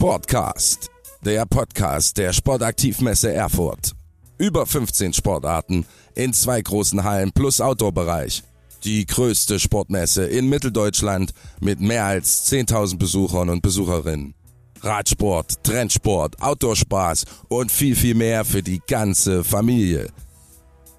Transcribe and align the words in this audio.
Sportcast, 0.00 0.88
der 1.26 1.44
Podcast 1.44 2.16
der 2.16 2.32
Sportaktivmesse 2.32 3.34
Erfurt. 3.34 3.92
Über 4.38 4.64
15 4.64 5.12
Sportarten 5.12 5.84
in 6.14 6.32
zwei 6.32 6.62
großen 6.62 7.04
Hallen 7.04 7.32
plus 7.32 7.60
Outdoor-Bereich. 7.60 8.42
Die 8.82 9.04
größte 9.04 9.60
Sportmesse 9.60 10.24
in 10.24 10.48
Mitteldeutschland 10.48 11.34
mit 11.60 11.82
mehr 11.82 12.06
als 12.06 12.50
10.000 12.50 12.96
Besuchern 12.96 13.50
und 13.50 13.60
Besucherinnen. 13.60 14.32
Radsport, 14.80 15.62
Trendsport, 15.64 16.40
Outdoor-Spaß 16.40 17.26
und 17.50 17.70
viel, 17.70 17.94
viel 17.94 18.14
mehr 18.14 18.46
für 18.46 18.62
die 18.62 18.80
ganze 18.88 19.44
Familie. 19.44 20.08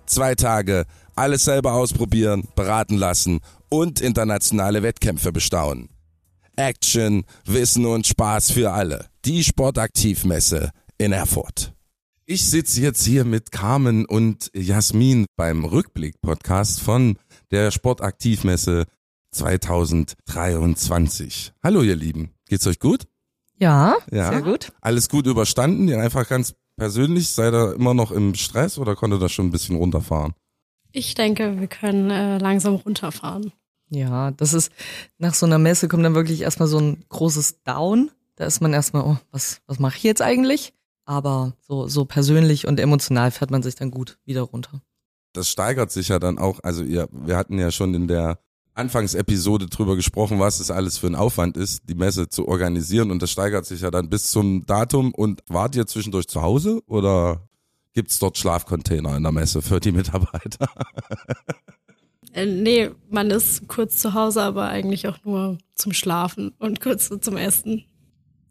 Zwei 0.05 0.36
Tage, 0.36 0.86
alles 1.15 1.45
selber 1.45 1.73
ausprobieren, 1.73 2.47
beraten 2.55 2.97
lassen 2.97 3.39
und 3.68 3.99
internationale 3.99 4.83
Wettkämpfe 4.83 5.31
bestaunen. 5.31 5.89
Action, 6.61 7.25
Wissen 7.45 7.85
und 7.88 8.05
Spaß 8.07 8.51
für 8.51 8.71
alle. 8.71 9.07
Die 9.25 9.43
Sportaktivmesse 9.43 10.69
in 10.97 11.11
Erfurt. 11.11 11.73
Ich 12.25 12.49
sitze 12.49 12.79
jetzt 12.81 13.03
hier 13.03 13.25
mit 13.25 13.52
Carmen 13.52 14.05
und 14.05 14.49
Jasmin 14.53 15.25
beim 15.35 15.66
Rückblick-Podcast 15.66 16.79
von 16.79 17.17
der 17.49 17.71
Sportaktivmesse 17.71 18.85
2023. 19.31 21.53
Hallo 21.63 21.81
ihr 21.81 21.95
Lieben, 21.95 22.29
geht's 22.47 22.67
euch 22.67 22.77
gut? 22.80 23.07
Ja, 23.57 23.95
Ja. 24.11 24.30
sehr 24.31 24.41
gut. 24.43 24.71
Alles 24.81 25.09
gut 25.09 25.25
überstanden? 25.27 25.88
Ihr 25.88 25.99
einfach 25.99 26.27
ganz 26.27 26.53
persönlich, 26.77 27.30
seid 27.30 27.53
ihr 27.53 27.73
immer 27.73 27.93
noch 27.95 28.11
im 28.11 28.35
Stress 28.35 28.77
oder 28.77 28.95
konntet 28.95 29.19
ihr 29.19 29.23
das 29.23 29.31
schon 29.31 29.47
ein 29.47 29.52
bisschen 29.52 29.75
runterfahren? 29.77 30.33
Ich 30.91 31.16
denke, 31.16 31.59
wir 31.59 31.67
können 31.67 32.11
äh, 32.11 32.38
langsam 32.38 32.75
runterfahren. 32.75 33.52
Ja, 33.91 34.31
das 34.31 34.54
ist, 34.54 34.72
nach 35.18 35.34
so 35.34 35.45
einer 35.45 35.58
Messe 35.58 35.90
kommt 35.90 36.05
dann 36.05 36.16
wirklich 36.16 36.41
erstmal 36.41 36.70
so 36.70 36.80
ein 36.80 37.04
großes 37.09 37.63
Down. 37.63 38.09
Da 38.38 38.45
ist 38.45 38.62
man 38.62 38.72
erstmal, 38.73 39.04
oh, 39.04 39.17
was, 39.31 39.61
was 39.67 39.80
mache 39.80 39.98
ich 39.98 40.03
jetzt 40.03 40.22
eigentlich? 40.22 40.73
Aber 41.03 41.53
so, 41.59 41.88
so 41.88 42.06
persönlich 42.06 42.66
und 42.67 42.80
emotional 42.80 43.31
fährt 43.31 43.52
man 43.52 43.64
sich 43.64 43.75
dann 43.75 43.92
gut 43.92 44.17
wieder 44.23 44.42
runter. 44.44 44.81
das 45.33 45.50
steigert 45.50 45.92
sich 45.92 46.08
ja 46.08 46.20
dann 46.20 46.38
auch, 46.38 46.59
also 46.64 46.83
ihr, 46.83 47.09
wir 47.11 47.36
hatten 47.36 47.59
ja 47.59 47.72
schon 47.72 47.94
in 47.94 48.08
der 48.08 48.39
Anfangsepisode 48.73 49.67
drüber 49.67 49.98
gesprochen, 49.98 50.39
was 50.39 50.61
es 50.61 50.72
alles 50.72 50.98
für 50.98 51.08
ein 51.08 51.16
Aufwand 51.16 51.58
ist, 51.58 51.89
die 51.89 51.95
Messe 51.95 52.30
zu 52.30 52.48
organisieren 52.48 53.11
und 53.11 53.22
das 53.22 53.31
steigert 53.31 53.66
sich 53.66 53.81
ja 53.81 53.92
dann 53.92 54.09
bis 54.09 54.31
zum 54.31 54.66
Datum 54.66 55.14
und 55.14 55.44
wart 55.50 55.76
ihr 55.76 55.86
zwischendurch 55.86 56.28
zu 56.28 56.42
Hause 56.42 56.81
oder 56.86 57.50
gibt's 57.94 58.20
dort 58.20 58.38
Schlafcontainer 58.38 59.17
in 59.17 59.23
der 59.23 59.33
Messe 59.33 59.61
für 59.61 59.81
die 59.81 59.92
Mitarbeiter? 59.92 60.70
Äh, 62.33 62.45
nee, 62.45 62.91
man 63.09 63.29
ist 63.31 63.67
kurz 63.67 63.97
zu 63.97 64.13
Hause, 64.13 64.41
aber 64.41 64.67
eigentlich 64.67 65.07
auch 65.07 65.17
nur 65.23 65.57
zum 65.75 65.93
Schlafen 65.93 66.53
und 66.59 66.81
kurz 66.81 67.07
so 67.07 67.17
zum 67.17 67.37
Essen. 67.37 67.85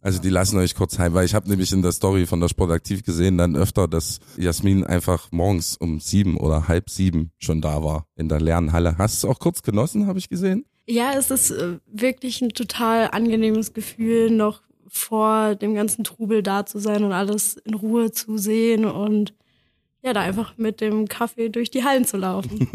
Also 0.02 0.20
die 0.20 0.30
lassen 0.30 0.58
euch 0.58 0.74
kurz 0.74 0.98
heim, 0.98 1.12
weil 1.12 1.26
ich 1.26 1.34
habe 1.34 1.48
nämlich 1.48 1.72
in 1.72 1.82
der 1.82 1.92
Story 1.92 2.24
von 2.24 2.40
der 2.40 2.48
Sportaktiv 2.48 3.04
gesehen, 3.04 3.36
dann 3.36 3.54
öfter, 3.54 3.86
dass 3.86 4.20
Jasmin 4.38 4.84
einfach 4.84 5.30
morgens 5.30 5.76
um 5.76 6.00
sieben 6.00 6.38
oder 6.38 6.68
halb 6.68 6.88
sieben 6.88 7.32
schon 7.38 7.60
da 7.60 7.82
war 7.82 8.06
in 8.16 8.28
der 8.28 8.40
Lernhalle. 8.40 8.96
Hast 8.96 9.22
du 9.22 9.28
es 9.28 9.30
auch 9.30 9.38
kurz 9.38 9.62
genossen, 9.62 10.06
habe 10.06 10.18
ich 10.18 10.30
gesehen? 10.30 10.64
Ja, 10.86 11.12
es 11.16 11.30
ist 11.30 11.50
äh, 11.50 11.78
wirklich 11.86 12.40
ein 12.40 12.48
total 12.50 13.10
angenehmes 13.10 13.74
Gefühl, 13.74 14.30
noch 14.30 14.62
vor 14.88 15.54
dem 15.54 15.74
ganzen 15.74 16.02
Trubel 16.02 16.42
da 16.42 16.66
zu 16.66 16.78
sein 16.78 17.04
und 17.04 17.12
alles 17.12 17.56
in 17.58 17.74
Ruhe 17.74 18.10
zu 18.10 18.38
sehen 18.38 18.84
und 18.86 19.34
ja, 20.02 20.12
da 20.12 20.20
einfach 20.20 20.56
mit 20.56 20.80
dem 20.80 21.08
Kaffee 21.08 21.48
durch 21.48 21.70
die 21.70 21.84
Hallen 21.84 22.04
zu 22.04 22.16
laufen. 22.16 22.68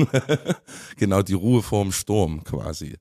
genau, 0.98 1.22
die 1.22 1.34
Ruhe 1.34 1.62
vorm 1.62 1.92
Sturm 1.92 2.44
quasi. 2.44 2.96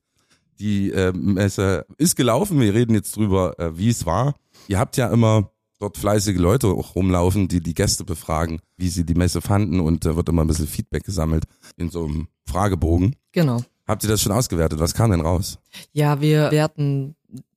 Die 0.59 0.91
äh, 0.91 1.11
Messe 1.11 1.85
ist 1.97 2.15
gelaufen, 2.15 2.59
wir 2.59 2.73
reden 2.73 2.95
jetzt 2.95 3.15
drüber, 3.15 3.59
äh, 3.59 3.77
wie 3.77 3.89
es 3.89 4.05
war. 4.05 4.35
Ihr 4.67 4.79
habt 4.79 4.97
ja 4.97 5.09
immer 5.09 5.51
dort 5.79 5.97
fleißige 5.97 6.37
Leute 6.37 6.67
auch 6.67 6.95
rumlaufen, 6.95 7.47
die 7.47 7.61
die 7.61 7.73
Gäste 7.73 8.05
befragen, 8.05 8.59
wie 8.77 8.87
sie 8.87 9.05
die 9.05 9.15
Messe 9.15 9.41
fanden 9.41 9.79
und 9.79 10.05
da 10.05 10.15
wird 10.15 10.29
immer 10.29 10.43
ein 10.43 10.47
bisschen 10.47 10.67
Feedback 10.67 11.03
gesammelt 11.03 11.43
in 11.77 11.89
so 11.89 12.05
einem 12.05 12.27
Fragebogen. 12.45 13.15
Genau. 13.33 13.61
Habt 13.87 14.03
ihr 14.03 14.09
das 14.09 14.21
schon 14.21 14.31
ausgewertet? 14.31 14.79
Was 14.79 14.93
kam 14.93 15.11
denn 15.11 15.21
raus? 15.21 15.59
Ja, 15.91 16.21
wir 16.21 16.49
werten 16.51 17.15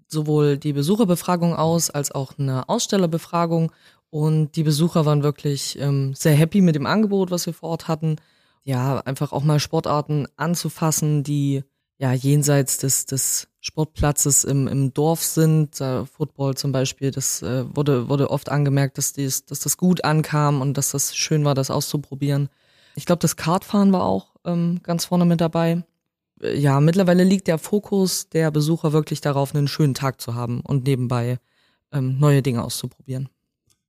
sowohl 0.08 0.58
die 0.58 0.72
Besucherbefragung 0.72 1.54
aus 1.54 1.90
als 1.90 2.10
auch 2.10 2.38
eine 2.38 2.68
Ausstellerbefragung 2.68 3.72
und 4.10 4.56
die 4.56 4.62
Besucher 4.62 5.04
waren 5.06 5.22
wirklich 5.22 5.78
ähm, 5.80 6.14
sehr 6.14 6.34
happy 6.34 6.60
mit 6.60 6.74
dem 6.74 6.86
Angebot, 6.86 7.30
was 7.30 7.46
wir 7.46 7.52
vor 7.52 7.70
Ort 7.70 7.88
hatten. 7.88 8.16
Ja, 8.64 8.98
einfach 9.00 9.32
auch 9.32 9.42
mal 9.44 9.60
Sportarten 9.60 10.26
anzufassen, 10.36 11.22
die 11.22 11.64
ja 11.98 12.12
jenseits 12.12 12.78
des, 12.78 13.06
des 13.06 13.48
Sportplatzes 13.60 14.44
im, 14.44 14.68
im 14.68 14.94
Dorf 14.94 15.22
sind. 15.22 15.80
Äh, 15.80 16.06
Football 16.06 16.56
zum 16.56 16.72
Beispiel, 16.72 17.10
das 17.10 17.42
äh, 17.42 17.64
wurde, 17.74 18.08
wurde 18.08 18.30
oft 18.30 18.50
angemerkt, 18.50 18.98
dass, 18.98 19.12
dies, 19.12 19.44
dass 19.44 19.60
das 19.60 19.76
gut 19.76 20.04
ankam 20.04 20.60
und 20.60 20.78
dass 20.78 20.92
das 20.92 21.16
schön 21.16 21.44
war, 21.44 21.54
das 21.54 21.70
auszuprobieren. 21.70 22.48
Ich 22.94 23.06
glaube, 23.06 23.20
das 23.20 23.36
Kartfahren 23.36 23.92
war 23.92 24.04
auch 24.04 24.34
ähm, 24.44 24.80
ganz 24.82 25.06
vorne 25.06 25.24
mit 25.24 25.40
dabei 25.40 25.84
ja, 26.42 26.80
mittlerweile 26.80 27.24
liegt 27.24 27.48
der 27.48 27.58
Fokus 27.58 28.28
der 28.28 28.50
Besucher 28.50 28.92
wirklich 28.92 29.20
darauf, 29.20 29.54
einen 29.54 29.68
schönen 29.68 29.94
Tag 29.94 30.20
zu 30.20 30.34
haben 30.34 30.60
und 30.60 30.84
nebenbei 30.84 31.38
ähm, 31.92 32.18
neue 32.18 32.42
Dinge 32.42 32.62
auszuprobieren. 32.62 33.28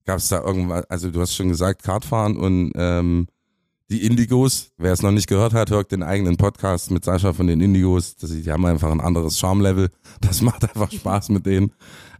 Gab 0.09 0.17
es 0.17 0.27
da 0.29 0.41
irgendwas, 0.43 0.85
also 0.89 1.11
du 1.11 1.21
hast 1.21 1.35
schon 1.35 1.49
gesagt, 1.49 1.83
Kartfahren 1.83 2.35
und 2.35 2.71
ähm, 2.73 3.27
die 3.91 4.03
Indigos, 4.07 4.71
wer 4.79 4.91
es 4.91 5.03
noch 5.03 5.11
nicht 5.11 5.27
gehört 5.27 5.53
hat, 5.53 5.69
hört 5.69 5.91
den 5.91 6.01
eigenen 6.01 6.35
Podcast 6.35 6.89
mit 6.89 7.05
Sascha 7.05 7.31
von 7.31 7.45
den 7.45 7.61
Indigos. 7.61 8.15
Das, 8.15 8.31
die 8.31 8.51
haben 8.51 8.65
einfach 8.65 8.89
ein 8.89 9.01
anderes 9.01 9.37
Charmlevel. 9.37 9.91
Das 10.21 10.41
macht 10.41 10.63
einfach 10.63 10.91
Spaß 10.91 11.29
mit 11.29 11.45
denen. 11.45 11.73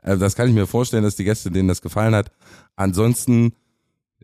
Äh, 0.04 0.20
das 0.20 0.36
kann 0.36 0.48
ich 0.48 0.54
mir 0.54 0.68
vorstellen, 0.68 1.02
dass 1.04 1.16
die 1.16 1.24
Gäste, 1.24 1.50
denen 1.50 1.68
das 1.68 1.82
gefallen 1.82 2.14
hat. 2.14 2.30
Ansonsten, 2.76 3.54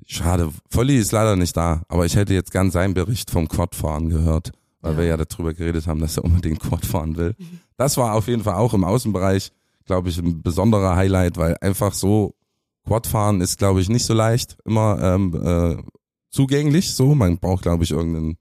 schade, 0.05 0.51
Volli 0.69 0.97
ist 0.99 1.11
leider 1.11 1.35
nicht 1.35 1.57
da, 1.57 1.81
aber 1.87 2.05
ich 2.05 2.15
hätte 2.15 2.35
jetzt 2.35 2.51
gern 2.51 2.69
seinen 2.69 2.93
Bericht 2.93 3.31
vom 3.31 3.47
Quadfahren 3.47 4.09
gehört, 4.09 4.51
weil 4.81 4.91
Ja. 4.91 4.97
wir 4.99 5.05
ja 5.05 5.17
darüber 5.17 5.55
geredet 5.55 5.87
haben, 5.87 6.01
dass 6.01 6.17
er 6.17 6.23
unbedingt 6.23 6.59
Quad 6.59 6.85
fahren 6.85 7.17
will. 7.17 7.35
Das 7.77 7.97
war 7.97 8.13
auf 8.13 8.27
jeden 8.27 8.43
Fall 8.43 8.53
auch 8.57 8.75
im 8.75 8.83
Außenbereich, 8.83 9.51
glaube 9.85 10.09
ich, 10.09 10.19
ein 10.19 10.43
besonderer 10.43 10.95
Highlight, 10.95 11.37
weil 11.37 11.57
einfach 11.61 11.95
so 11.95 12.35
Quadfahren 12.85 13.41
ist, 13.41 13.57
glaube 13.57 13.81
ich, 13.81 13.89
nicht 13.89 14.05
so 14.05 14.13
leicht 14.13 14.57
immer 14.65 14.99
ähm, 15.01 15.33
äh, 15.43 15.83
zugänglich. 16.29 16.93
So, 16.93 17.15
man 17.15 17.37
braucht, 17.37 17.63
glaube 17.63 17.83
ich, 17.83 17.91
irgendeinen 17.91 18.37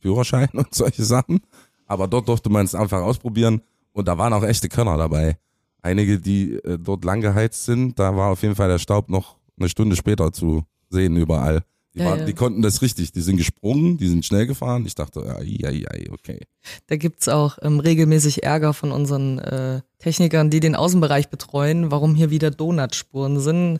Führerschein 0.00 0.48
und 0.52 0.74
solche 0.74 1.04
Sachen. 1.04 1.40
Aber 1.86 2.08
dort 2.08 2.28
durfte 2.28 2.50
man 2.50 2.64
es 2.64 2.74
einfach 2.74 3.00
ausprobieren 3.00 3.62
und 3.92 4.08
da 4.08 4.18
waren 4.18 4.32
auch 4.32 4.42
echte 4.42 4.68
Könner 4.68 4.96
dabei. 4.96 5.38
Einige, 5.82 6.18
die 6.18 6.54
äh, 6.54 6.78
dort 6.78 7.04
lang 7.04 7.20
geheizt 7.20 7.64
sind, 7.64 7.98
da 7.98 8.16
war 8.16 8.32
auf 8.32 8.42
jeden 8.42 8.56
Fall 8.56 8.68
der 8.68 8.78
Staub 8.78 9.08
noch 9.08 9.36
eine 9.58 9.68
Stunde 9.68 9.96
später 9.96 10.32
zu 10.32 10.64
sehen 10.90 11.16
überall. 11.16 11.62
Die, 11.96 12.00
Ja, 12.00 12.06
waren, 12.10 12.18
ja. 12.20 12.24
die 12.26 12.34
konnten 12.34 12.62
das 12.62 12.82
richtig. 12.82 13.10
Die 13.12 13.22
sind 13.22 13.38
gesprungen, 13.38 13.96
die 13.96 14.08
sind 14.08 14.24
schnell 14.24 14.46
gefahren. 14.46 14.84
Ich 14.86 14.94
dachte, 14.94 15.22
ai, 15.26 15.58
ai, 15.64 15.84
ai, 15.90 16.06
okay. 16.12 16.40
Da 16.86 16.96
gibt's 16.96 17.26
auch 17.28 17.58
ähm, 17.62 17.80
regelmäßig 17.80 18.42
Ärger 18.44 18.74
von 18.74 18.92
unseren 18.92 19.38
äh, 19.38 19.80
Technikern, 19.98 20.50
die 20.50 20.60
den 20.60 20.74
Außenbereich 20.76 21.28
betreuen, 21.30 21.90
warum 21.90 22.14
hier 22.14 22.30
wieder 22.30 22.50
Donutspuren 22.50 23.40
sind. 23.40 23.78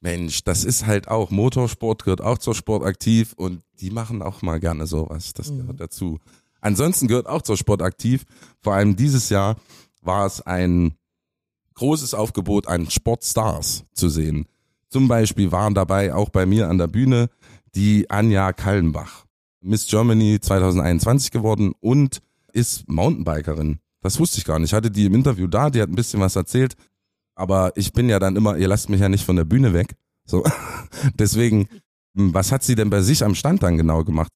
Mensch, 0.00 0.44
das 0.44 0.64
ist 0.64 0.86
halt 0.86 1.08
auch, 1.08 1.30
Motorsport 1.30 2.04
gehört 2.04 2.20
auch 2.22 2.38
zur 2.38 2.54
Sportaktiv 2.54 3.32
und 3.34 3.62
die 3.80 3.90
machen 3.90 4.22
auch 4.22 4.42
mal 4.42 4.60
gerne 4.60 4.86
sowas. 4.86 5.34
Das 5.34 5.50
Mhm. 5.50 5.58
gehört 5.58 5.80
dazu. 5.80 6.18
Ansonsten 6.60 7.06
gehört 7.08 7.26
auch 7.26 7.42
zur 7.42 7.56
Sportaktiv, 7.56 8.24
vor 8.60 8.74
allem 8.74 8.96
dieses 8.96 9.28
Jahr 9.28 9.56
war 10.02 10.24
es 10.26 10.40
ein 10.40 10.94
großes 11.74 12.14
Aufgebot 12.14 12.66
an 12.66 12.88
Sportstars 12.90 13.84
zu 13.92 14.08
sehen. 14.08 14.46
Zum 14.88 15.06
Beispiel 15.06 15.52
waren 15.52 15.74
dabei 15.74 16.14
auch 16.14 16.30
bei 16.30 16.46
mir 16.46 16.68
an 16.68 16.78
der 16.78 16.86
Bühne 16.86 17.28
die 17.74 18.10
Anja 18.10 18.52
Kallenbach, 18.52 19.24
Miss 19.60 19.86
Germany 19.86 20.40
2021 20.40 21.30
geworden 21.30 21.72
und 21.80 22.20
ist 22.52 22.88
Mountainbikerin. 22.88 23.78
Das 24.00 24.18
wusste 24.18 24.38
ich 24.38 24.44
gar 24.44 24.58
nicht. 24.58 24.70
Ich 24.70 24.74
hatte 24.74 24.90
die 24.90 25.06
im 25.06 25.14
Interview 25.14 25.46
da, 25.46 25.70
die 25.70 25.82
hat 25.82 25.88
ein 25.88 25.96
bisschen 25.96 26.20
was 26.20 26.36
erzählt, 26.36 26.74
aber 27.34 27.72
ich 27.76 27.92
bin 27.92 28.08
ja 28.08 28.18
dann 28.18 28.36
immer, 28.36 28.56
ihr 28.56 28.68
lasst 28.68 28.88
mich 28.88 29.00
ja 29.00 29.08
nicht 29.08 29.24
von 29.24 29.36
der 29.36 29.44
Bühne 29.44 29.72
weg. 29.72 29.94
So. 30.24 30.44
Deswegen, 31.14 31.68
was 32.14 32.52
hat 32.52 32.62
sie 32.62 32.74
denn 32.74 32.90
bei 32.90 33.00
sich 33.00 33.24
am 33.24 33.34
Stand 33.34 33.62
dann 33.62 33.76
genau 33.76 34.04
gemacht? 34.04 34.32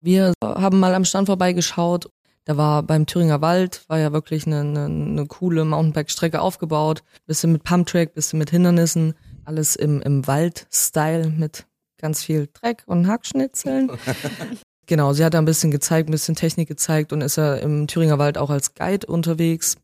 Wir 0.00 0.32
haben 0.42 0.80
mal 0.80 0.94
am 0.94 1.04
Stand 1.04 1.26
vorbeigeschaut. 1.26 2.10
Da 2.44 2.56
war 2.56 2.82
beim 2.82 3.06
Thüringer 3.06 3.40
Wald, 3.40 3.84
war 3.86 4.00
ja 4.00 4.12
wirklich 4.12 4.46
eine, 4.46 4.60
eine, 4.60 4.84
eine 4.86 5.26
coole 5.26 5.64
Mountainbike-Strecke 5.64 6.40
aufgebaut. 6.40 7.04
Bisschen 7.26 7.52
mit 7.52 7.62
Pumptrack, 7.62 8.14
bisschen 8.14 8.40
mit 8.40 8.50
Hindernissen. 8.50 9.14
Alles 9.44 9.76
im, 9.76 10.02
im 10.02 10.26
Wald-Style 10.26 11.30
mit 11.30 11.66
ganz 12.02 12.22
viel 12.22 12.48
Dreck 12.52 12.82
und 12.86 13.06
Hackschnitzeln. 13.06 13.90
genau, 14.86 15.14
sie 15.14 15.24
hat 15.24 15.32
da 15.32 15.38
ein 15.38 15.46
bisschen 15.46 15.70
gezeigt, 15.70 16.08
ein 16.08 16.12
bisschen 16.12 16.34
Technik 16.34 16.68
gezeigt 16.68 17.12
und 17.12 17.22
ist 17.22 17.36
ja 17.36 17.54
im 17.54 17.86
Thüringer 17.86 18.18
Wald 18.18 18.36
auch 18.36 18.50
als 18.50 18.74
Guide 18.74 19.06
unterwegs. 19.06 19.76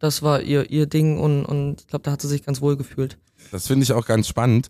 Das 0.00 0.22
war 0.22 0.40
ihr, 0.42 0.70
ihr 0.70 0.86
Ding 0.86 1.18
und, 1.18 1.44
und 1.44 1.82
ich 1.82 1.86
glaube, 1.86 2.02
da 2.02 2.12
hat 2.12 2.22
sie 2.22 2.28
sich 2.28 2.44
ganz 2.44 2.60
wohl 2.60 2.76
gefühlt. 2.76 3.18
Das 3.52 3.66
finde 3.66 3.84
ich 3.84 3.92
auch 3.92 4.06
ganz 4.06 4.26
spannend. 4.26 4.68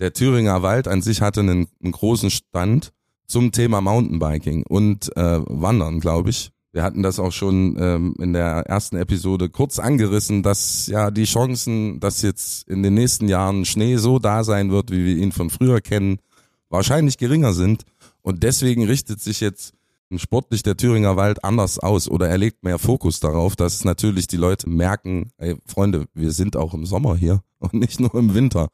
Der 0.00 0.12
Thüringer 0.12 0.62
Wald 0.62 0.88
an 0.88 1.00
sich 1.00 1.22
hatte 1.22 1.40
einen, 1.40 1.68
einen 1.82 1.92
großen 1.92 2.30
Stand 2.30 2.92
zum 3.26 3.52
Thema 3.52 3.80
Mountainbiking 3.80 4.64
und 4.64 5.16
äh, 5.16 5.40
Wandern, 5.46 6.00
glaube 6.00 6.30
ich. 6.30 6.50
Wir 6.72 6.82
hatten 6.82 7.02
das 7.02 7.20
auch 7.20 7.32
schon 7.32 7.76
ähm, 7.78 8.14
in 8.18 8.32
der 8.32 8.64
ersten 8.66 8.96
Episode 8.96 9.50
kurz 9.50 9.78
angerissen, 9.78 10.42
dass 10.42 10.86
ja 10.86 11.10
die 11.10 11.24
Chancen, 11.24 12.00
dass 12.00 12.22
jetzt 12.22 12.66
in 12.66 12.82
den 12.82 12.94
nächsten 12.94 13.28
Jahren 13.28 13.66
Schnee 13.66 13.96
so 13.96 14.18
da 14.18 14.42
sein 14.42 14.70
wird, 14.70 14.90
wie 14.90 15.04
wir 15.04 15.16
ihn 15.16 15.32
von 15.32 15.50
früher 15.50 15.82
kennen, 15.82 16.18
wahrscheinlich 16.72 17.18
geringer 17.18 17.52
sind. 17.52 17.84
Und 18.22 18.42
deswegen 18.42 18.86
richtet 18.86 19.20
sich 19.20 19.40
jetzt 19.40 19.74
sportlich 20.16 20.62
der 20.62 20.76
Thüringer 20.76 21.16
Wald 21.16 21.44
anders 21.44 21.78
aus 21.78 22.08
oder 22.08 22.28
er 22.28 22.38
legt 22.38 22.64
mehr 22.64 22.78
Fokus 22.78 23.20
darauf, 23.20 23.56
dass 23.56 23.84
natürlich 23.84 24.26
die 24.26 24.36
Leute 24.36 24.68
merken, 24.68 25.30
ey 25.38 25.56
Freunde, 25.66 26.06
wir 26.14 26.32
sind 26.32 26.56
auch 26.56 26.74
im 26.74 26.84
Sommer 26.84 27.16
hier 27.16 27.42
und 27.58 27.74
nicht 27.74 28.00
nur 28.00 28.14
im 28.14 28.34
Winter. 28.34 28.68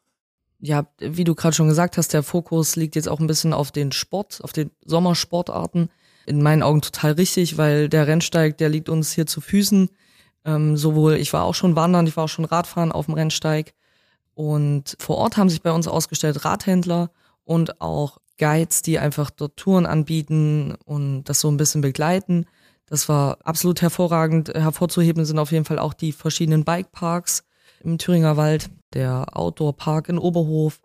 Ja, 0.61 0.87
wie 0.99 1.23
du 1.23 1.35
gerade 1.35 1.55
schon 1.55 1.69
gesagt 1.69 1.97
hast, 1.97 2.11
der 2.11 2.23
Fokus 2.23 2.75
liegt 2.75 2.95
jetzt 2.95 3.07
auch 3.07 3.21
ein 3.21 3.27
bisschen 3.27 3.53
auf 3.53 3.71
den 3.71 3.93
Sport, 3.93 4.41
auf 4.43 4.51
den 4.51 4.71
Sommersportarten 4.83 5.89
in 6.25 6.41
meinen 6.41 6.63
Augen 6.63 6.81
total 6.81 7.13
richtig, 7.13 7.57
weil 7.57 7.87
der 7.87 8.07
Rennsteig, 8.07 8.57
der 8.57 8.67
liegt 8.67 8.89
uns 8.89 9.13
hier 9.13 9.25
zu 9.25 9.39
Füßen. 9.39 9.89
Ähm, 10.43 10.75
sowohl, 10.75 11.15
ich 11.15 11.31
war 11.31 11.43
auch 11.43 11.55
schon 11.55 11.77
wandern, 11.77 12.07
ich 12.07 12.17
war 12.17 12.25
auch 12.25 12.29
schon 12.29 12.45
Radfahren 12.45 12.91
auf 12.91 13.05
dem 13.05 13.13
Rennsteig. 13.13 13.73
Und 14.33 14.97
vor 14.99 15.17
Ort 15.17 15.37
haben 15.37 15.49
sich 15.49 15.61
bei 15.61 15.71
uns 15.71 15.87
ausgestellt 15.87 16.43
Radhändler 16.43 17.09
und 17.49 17.81
auch 17.81 18.19
Guides, 18.37 18.81
die 18.81 18.99
einfach 18.99 19.29
dort 19.29 19.57
Touren 19.57 19.85
anbieten 19.85 20.75
und 20.85 21.25
das 21.25 21.41
so 21.41 21.49
ein 21.49 21.57
bisschen 21.57 21.81
begleiten. 21.81 22.45
Das 22.85 23.09
war 23.09 23.37
absolut 23.43 23.81
hervorragend. 23.81 24.49
Hervorzuheben 24.49 25.25
sind 25.25 25.39
auf 25.39 25.51
jeden 25.51 25.65
Fall 25.65 25.79
auch 25.79 25.93
die 25.93 26.11
verschiedenen 26.11 26.63
Bikeparks 26.63 27.43
im 27.81 27.97
Thüringer 27.97 28.37
Wald, 28.37 28.69
der 28.93 29.35
Outdoor 29.35 29.75
Park 29.75 30.09
in 30.09 30.17
Oberhof. 30.17 30.79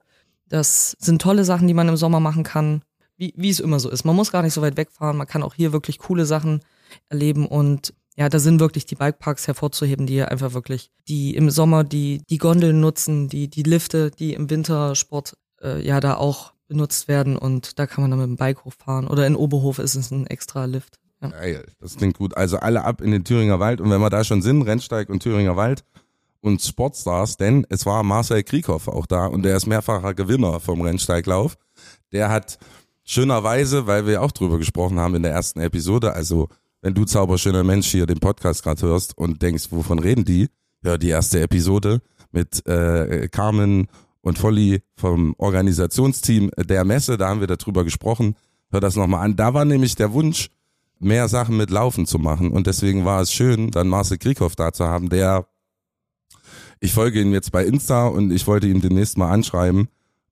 Das 0.48 0.96
sind 0.98 1.22
tolle 1.22 1.44
Sachen, 1.44 1.68
die 1.68 1.74
man 1.74 1.88
im 1.88 1.96
Sommer 1.96 2.20
machen 2.20 2.42
kann 2.42 2.82
wie, 3.16 3.32
wie 3.36 3.50
es 3.50 3.60
immer 3.60 3.80
so 3.80 3.90
ist. 3.90 4.04
Man 4.04 4.16
muss 4.16 4.32
gar 4.32 4.42
nicht 4.42 4.54
so 4.54 4.62
weit 4.62 4.76
wegfahren, 4.76 5.16
man 5.16 5.26
kann 5.26 5.42
auch 5.42 5.54
hier 5.54 5.72
wirklich 5.72 5.98
coole 5.98 6.26
Sachen 6.26 6.60
erleben 7.08 7.46
und 7.46 7.94
ja, 8.16 8.28
da 8.28 8.38
sind 8.38 8.60
wirklich 8.60 8.86
die 8.86 8.94
Bikeparks 8.94 9.48
hervorzuheben, 9.48 10.06
die 10.06 10.22
einfach 10.22 10.54
wirklich, 10.54 10.90
die 11.08 11.34
im 11.34 11.50
Sommer 11.50 11.82
die, 11.82 12.22
die 12.30 12.38
Gondeln 12.38 12.80
nutzen, 12.80 13.28
die, 13.28 13.48
die 13.48 13.64
Lifte, 13.64 14.12
die 14.12 14.34
im 14.34 14.50
Wintersport 14.50 15.36
äh, 15.60 15.84
ja 15.84 15.98
da 15.98 16.16
auch 16.16 16.53
benutzt 16.74 17.08
werden 17.08 17.36
und 17.36 17.78
da 17.78 17.86
kann 17.86 18.02
man 18.02 18.10
dann 18.10 18.20
mit 18.20 18.28
dem 18.28 18.36
Bike 18.36 18.64
hochfahren. 18.64 19.06
Oder 19.06 19.26
in 19.26 19.36
Oberhof 19.36 19.78
ist 19.78 19.94
es 19.94 20.10
ein 20.10 20.26
extra 20.26 20.66
Lift. 20.66 20.98
Ja. 21.22 21.28
Geil, 21.28 21.64
das 21.80 21.96
klingt 21.96 22.18
gut. 22.18 22.36
Also 22.36 22.58
alle 22.58 22.84
ab 22.84 23.00
in 23.00 23.10
den 23.10 23.24
Thüringer 23.24 23.60
Wald 23.60 23.80
und 23.80 23.90
wenn 23.90 24.00
wir 24.00 24.10
da 24.10 24.24
schon 24.24 24.42
sind, 24.42 24.62
Rennsteig 24.62 25.08
und 25.08 25.22
Thüringer 25.22 25.56
Wald 25.56 25.84
und 26.40 26.60
Sportstars, 26.60 27.38
denn 27.38 27.66
es 27.70 27.86
war 27.86 28.02
Marcel 28.02 28.42
Krieghoff 28.42 28.88
auch 28.88 29.06
da 29.06 29.26
und 29.26 29.42
der 29.44 29.56
ist 29.56 29.66
mehrfacher 29.66 30.12
Gewinner 30.12 30.60
vom 30.60 30.82
Rennsteiglauf. 30.82 31.56
Der 32.12 32.28
hat 32.28 32.58
schönerweise, 33.04 33.86
weil 33.86 34.06
wir 34.06 34.20
auch 34.20 34.32
drüber 34.32 34.58
gesprochen 34.58 34.98
haben 34.98 35.14
in 35.14 35.22
der 35.22 35.32
ersten 35.32 35.60
Episode, 35.60 36.12
also 36.12 36.48
wenn 36.82 36.92
du 36.92 37.06
zauberschöner 37.06 37.64
Mensch 37.64 37.86
hier 37.86 38.04
den 38.04 38.20
Podcast 38.20 38.62
gerade 38.62 38.82
hörst 38.82 39.16
und 39.16 39.40
denkst, 39.40 39.68
wovon 39.70 39.98
reden 39.98 40.26
die? 40.26 40.50
Hör 40.82 40.98
die 40.98 41.08
erste 41.08 41.40
Episode 41.40 42.02
mit 42.30 42.66
äh, 42.66 43.28
Carmen 43.28 43.88
und 44.24 44.38
Volli 44.38 44.80
vom 44.96 45.34
Organisationsteam 45.38 46.50
der 46.56 46.84
Messe, 46.84 47.18
da 47.18 47.28
haben 47.28 47.40
wir 47.40 47.46
darüber 47.46 47.84
gesprochen. 47.84 48.36
Hör 48.70 48.80
das 48.80 48.96
nochmal 48.96 49.24
an. 49.24 49.36
Da 49.36 49.54
war 49.54 49.64
nämlich 49.64 49.94
der 49.94 50.12
Wunsch, 50.12 50.50
mehr 50.98 51.28
Sachen 51.28 51.56
mit 51.56 51.70
Laufen 51.70 52.06
zu 52.06 52.18
machen 52.18 52.50
und 52.50 52.66
deswegen 52.66 53.04
war 53.04 53.20
es 53.20 53.32
schön, 53.32 53.70
dann 53.70 53.88
Marcel 53.88 54.16
Krieghoff 54.16 54.56
da 54.56 54.72
zu 54.72 54.86
haben, 54.86 55.10
der 55.10 55.46
ich 56.80 56.92
folge 56.92 57.20
ihm 57.20 57.32
jetzt 57.32 57.52
bei 57.52 57.64
Insta 57.64 58.06
und 58.06 58.30
ich 58.30 58.46
wollte 58.46 58.66
ihm 58.66 58.80
demnächst 58.80 59.18
mal 59.18 59.30
anschreiben, 59.30 59.88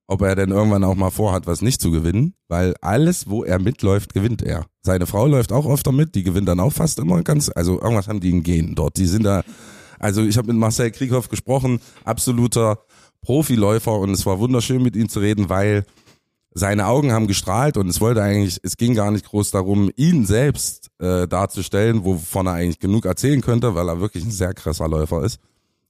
ob 0.07 0.21
er 0.21 0.35
denn 0.35 0.49
irgendwann 0.49 0.83
auch 0.83 0.95
mal 0.95 1.11
vorhat, 1.11 1.45
was 1.45 1.61
nicht 1.61 1.81
zu 1.81 1.91
gewinnen, 1.91 2.33
weil 2.47 2.75
alles, 2.81 3.29
wo 3.29 3.43
er 3.43 3.59
mitläuft, 3.59 4.13
gewinnt 4.13 4.41
er. 4.41 4.65
Seine 4.81 5.05
Frau 5.05 5.27
läuft 5.27 5.51
auch 5.51 5.67
öfter 5.67 5.91
mit, 5.91 6.15
die 6.15 6.23
gewinnt 6.23 6.47
dann 6.47 6.59
auch 6.59 6.73
fast 6.73 6.97
immer 6.97 7.21
ganz, 7.21 7.51
also 7.53 7.79
irgendwas 7.79 8.07
haben 8.07 8.19
die 8.19 8.31
im 8.31 8.41
Gehen 8.41 8.73
dort. 8.73 8.97
Die 8.97 9.05
sind 9.05 9.23
da, 9.23 9.43
also 9.99 10.23
ich 10.23 10.37
habe 10.37 10.47
mit 10.47 10.57
Marcel 10.57 10.91
Krieghoff 10.91 11.29
gesprochen, 11.29 11.79
absoluter 12.03 12.79
Profiläufer 13.23 13.97
und 13.97 14.11
es 14.11 14.25
war 14.25 14.39
wunderschön 14.39 14.83
mit 14.83 14.95
ihm 14.95 15.09
zu 15.09 15.19
reden, 15.19 15.49
weil 15.49 15.85
seine 16.53 16.85
Augen 16.85 17.11
haben 17.11 17.27
gestrahlt 17.27 17.77
und 17.77 17.87
es 17.87 17.99
wollte 17.99 18.21
eigentlich, 18.21 18.59
es 18.61 18.77
ging 18.77 18.93
gar 18.93 19.09
nicht 19.11 19.25
groß 19.25 19.51
darum, 19.51 19.89
ihn 19.95 20.25
selbst 20.25 20.91
äh, 20.99 21.27
darzustellen, 21.27 22.05
wovon 22.05 22.45
er 22.45 22.53
eigentlich 22.53 22.79
genug 22.79 23.05
erzählen 23.05 23.41
könnte, 23.41 23.73
weil 23.73 23.89
er 23.89 23.99
wirklich 23.99 24.23
ein 24.23 24.31
sehr 24.31 24.53
krasser 24.53 24.87
Läufer 24.87 25.23
ist. 25.23 25.39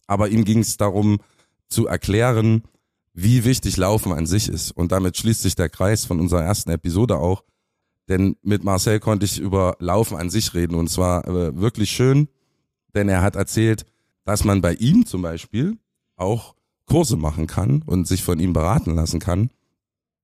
Aber 0.08 0.30
ihm 0.30 0.46
ging 0.46 0.60
es 0.60 0.78
darum 0.78 1.20
zu 1.68 1.88
erklären, 1.88 2.64
wie 3.14 3.44
wichtig 3.44 3.78
Laufen 3.78 4.14
an 4.14 4.26
sich 4.26 4.48
ist. 4.48 4.72
Und 4.72 4.92
damit 4.92 5.18
schließt 5.18 5.42
sich 5.42 5.56
der 5.56 5.70
Kreis 5.70 6.06
von 6.06 6.20
unserer 6.20 6.44
ersten 6.44 6.72
Episode 6.72 7.18
auch. 7.18 7.44
Denn 8.10 8.38
mit 8.42 8.64
Marcel 8.64 9.00
konnte 9.00 9.26
ich 9.26 9.40
über 9.40 9.76
Laufen 9.80 10.18
an 10.18 10.30
sich 10.30 10.54
reden 10.54 10.76
und 10.76 10.90
zwar 10.90 11.28
äh, 11.28 11.56
wirklich 11.58 11.92
schön, 11.92 12.28
denn 12.94 13.08
er 13.08 13.22
hat 13.22 13.36
erzählt, 13.36 13.86
dass 14.26 14.44
man 14.44 14.62
bei 14.62 14.74
ihm 14.74 15.06
zum 15.06 15.22
Beispiel 15.22 15.78
auch 16.16 16.56
Kurse 16.86 17.18
machen 17.18 17.48
kann 17.48 17.82
und 17.86 18.08
sich 18.08 18.24
von 18.24 18.40
ihm 18.40 18.54
beraten 18.54 18.96
lassen 18.96 19.20
kann, 19.20 19.50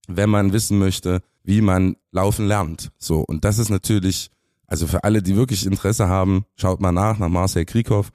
wenn 0.08 0.30
man 0.30 0.54
wissen 0.54 0.80
möchte, 0.80 1.22
wie 1.44 1.62
man 1.62 1.96
laufen 2.12 2.48
lernt. 2.48 2.92
So. 2.98 3.22
Und 3.22 3.46
das 3.46 3.60
ist 3.60 3.70
natürlich, 3.70 4.30
also 4.68 4.88
für 4.88 5.04
alle, 5.04 5.22
die 5.22 5.36
wirklich 5.36 5.66
Interesse 5.66 6.08
haben, 6.08 6.46
schaut 6.56 6.82
mal 6.82 6.92
nach, 6.92 7.18
nach 7.18 7.30
Marcel 7.30 7.66
Krieghoff 7.66 8.12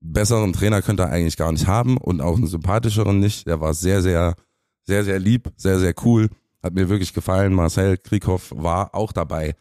besseren 0.00 0.52
Trainer 0.52 0.82
könnte 0.82 1.04
er 1.04 1.10
eigentlich 1.10 1.36
gar 1.36 1.52
nicht 1.52 1.66
haben 1.66 1.96
und 1.96 2.20
auch 2.20 2.36
einen 2.36 2.46
sympathischeren 2.46 3.20
nicht. 3.20 3.46
Der 3.46 3.60
war 3.60 3.74
sehr, 3.74 4.02
sehr, 4.02 4.34
sehr, 4.82 5.04
sehr 5.04 5.18
lieb, 5.18 5.52
sehr, 5.56 5.78
sehr 5.78 5.94
cool. 6.04 6.28
Hat 6.62 6.74
mir 6.74 6.88
wirklich 6.88 7.14
gefallen. 7.14 7.54
Marcel 7.54 7.96
Krieghoff 7.98 8.52
war 8.54 8.94
auch 8.94 9.12
dabei. 9.12 9.54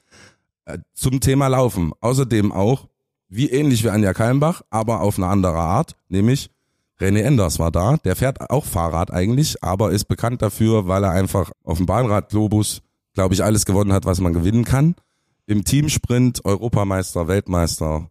Äh, 0.66 0.80
zum 0.94 1.20
Thema 1.20 1.48
Laufen. 1.48 1.92
Außerdem 2.02 2.52
auch, 2.52 2.88
wie 3.28 3.50
ähnlich 3.50 3.84
wie 3.84 3.90
Anja 3.90 4.14
Kalmbach, 4.14 4.64
aber 4.70 5.02
auf 5.02 5.18
eine 5.18 5.28
andere 5.28 5.60
Art, 5.60 5.96
nämlich 6.08 6.50
René 7.00 7.22
Enders 7.22 7.60
war 7.60 7.72
da. 7.72 7.98
Der 7.98 8.16
fährt 8.16 8.50
auch 8.50 8.66
Fahrrad 8.66 9.12
eigentlich, 9.12 9.64
aber 9.64 9.92
ist 9.92 10.06
bekannt 10.06 10.42
dafür, 10.42 10.88
weil 10.88 11.04
er 11.04 11.12
einfach 11.12 11.52
auf 11.64 11.78
dem 11.78 11.86
Bahnrad-Globus, 11.86 12.82
glaube 13.14 13.34
ich, 13.34 13.44
alles 13.44 13.66
gewonnen 13.66 13.94
hat, 13.94 14.06
was 14.06 14.20
man 14.20 14.34
gewinnen 14.34 14.66
kann. 14.66 14.96
Im 15.46 15.64
Teamsprint 15.64 16.46
Europameister, 16.46 17.28
Weltmeister, 17.28 18.10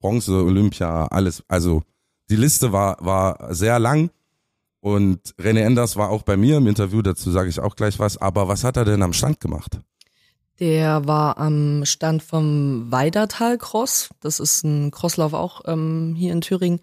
Bronze, 0.00 0.44
Olympia, 0.44 1.06
alles. 1.06 1.42
Also 1.48 1.82
die 2.28 2.36
Liste 2.36 2.72
war, 2.72 2.96
war 3.00 3.54
sehr 3.54 3.78
lang. 3.78 4.10
Und 4.80 5.34
René 5.38 5.60
Enders 5.60 5.96
war 5.96 6.10
auch 6.10 6.22
bei 6.22 6.36
mir 6.36 6.58
im 6.58 6.66
Interview, 6.66 7.00
dazu 7.00 7.30
sage 7.30 7.48
ich 7.48 7.58
auch 7.58 7.74
gleich 7.74 7.98
was. 7.98 8.18
Aber 8.18 8.48
was 8.48 8.64
hat 8.64 8.76
er 8.76 8.84
denn 8.84 9.02
am 9.02 9.14
Stand 9.14 9.40
gemacht? 9.40 9.80
Der 10.60 11.06
war 11.06 11.38
am 11.38 11.84
Stand 11.84 12.22
vom 12.22 12.92
Weidertal 12.92 13.58
Cross. 13.58 14.10
Das 14.20 14.40
ist 14.40 14.62
ein 14.62 14.90
Crosslauf 14.90 15.32
auch 15.32 15.62
ähm, 15.66 16.14
hier 16.16 16.32
in 16.32 16.42
Thüringen. 16.42 16.80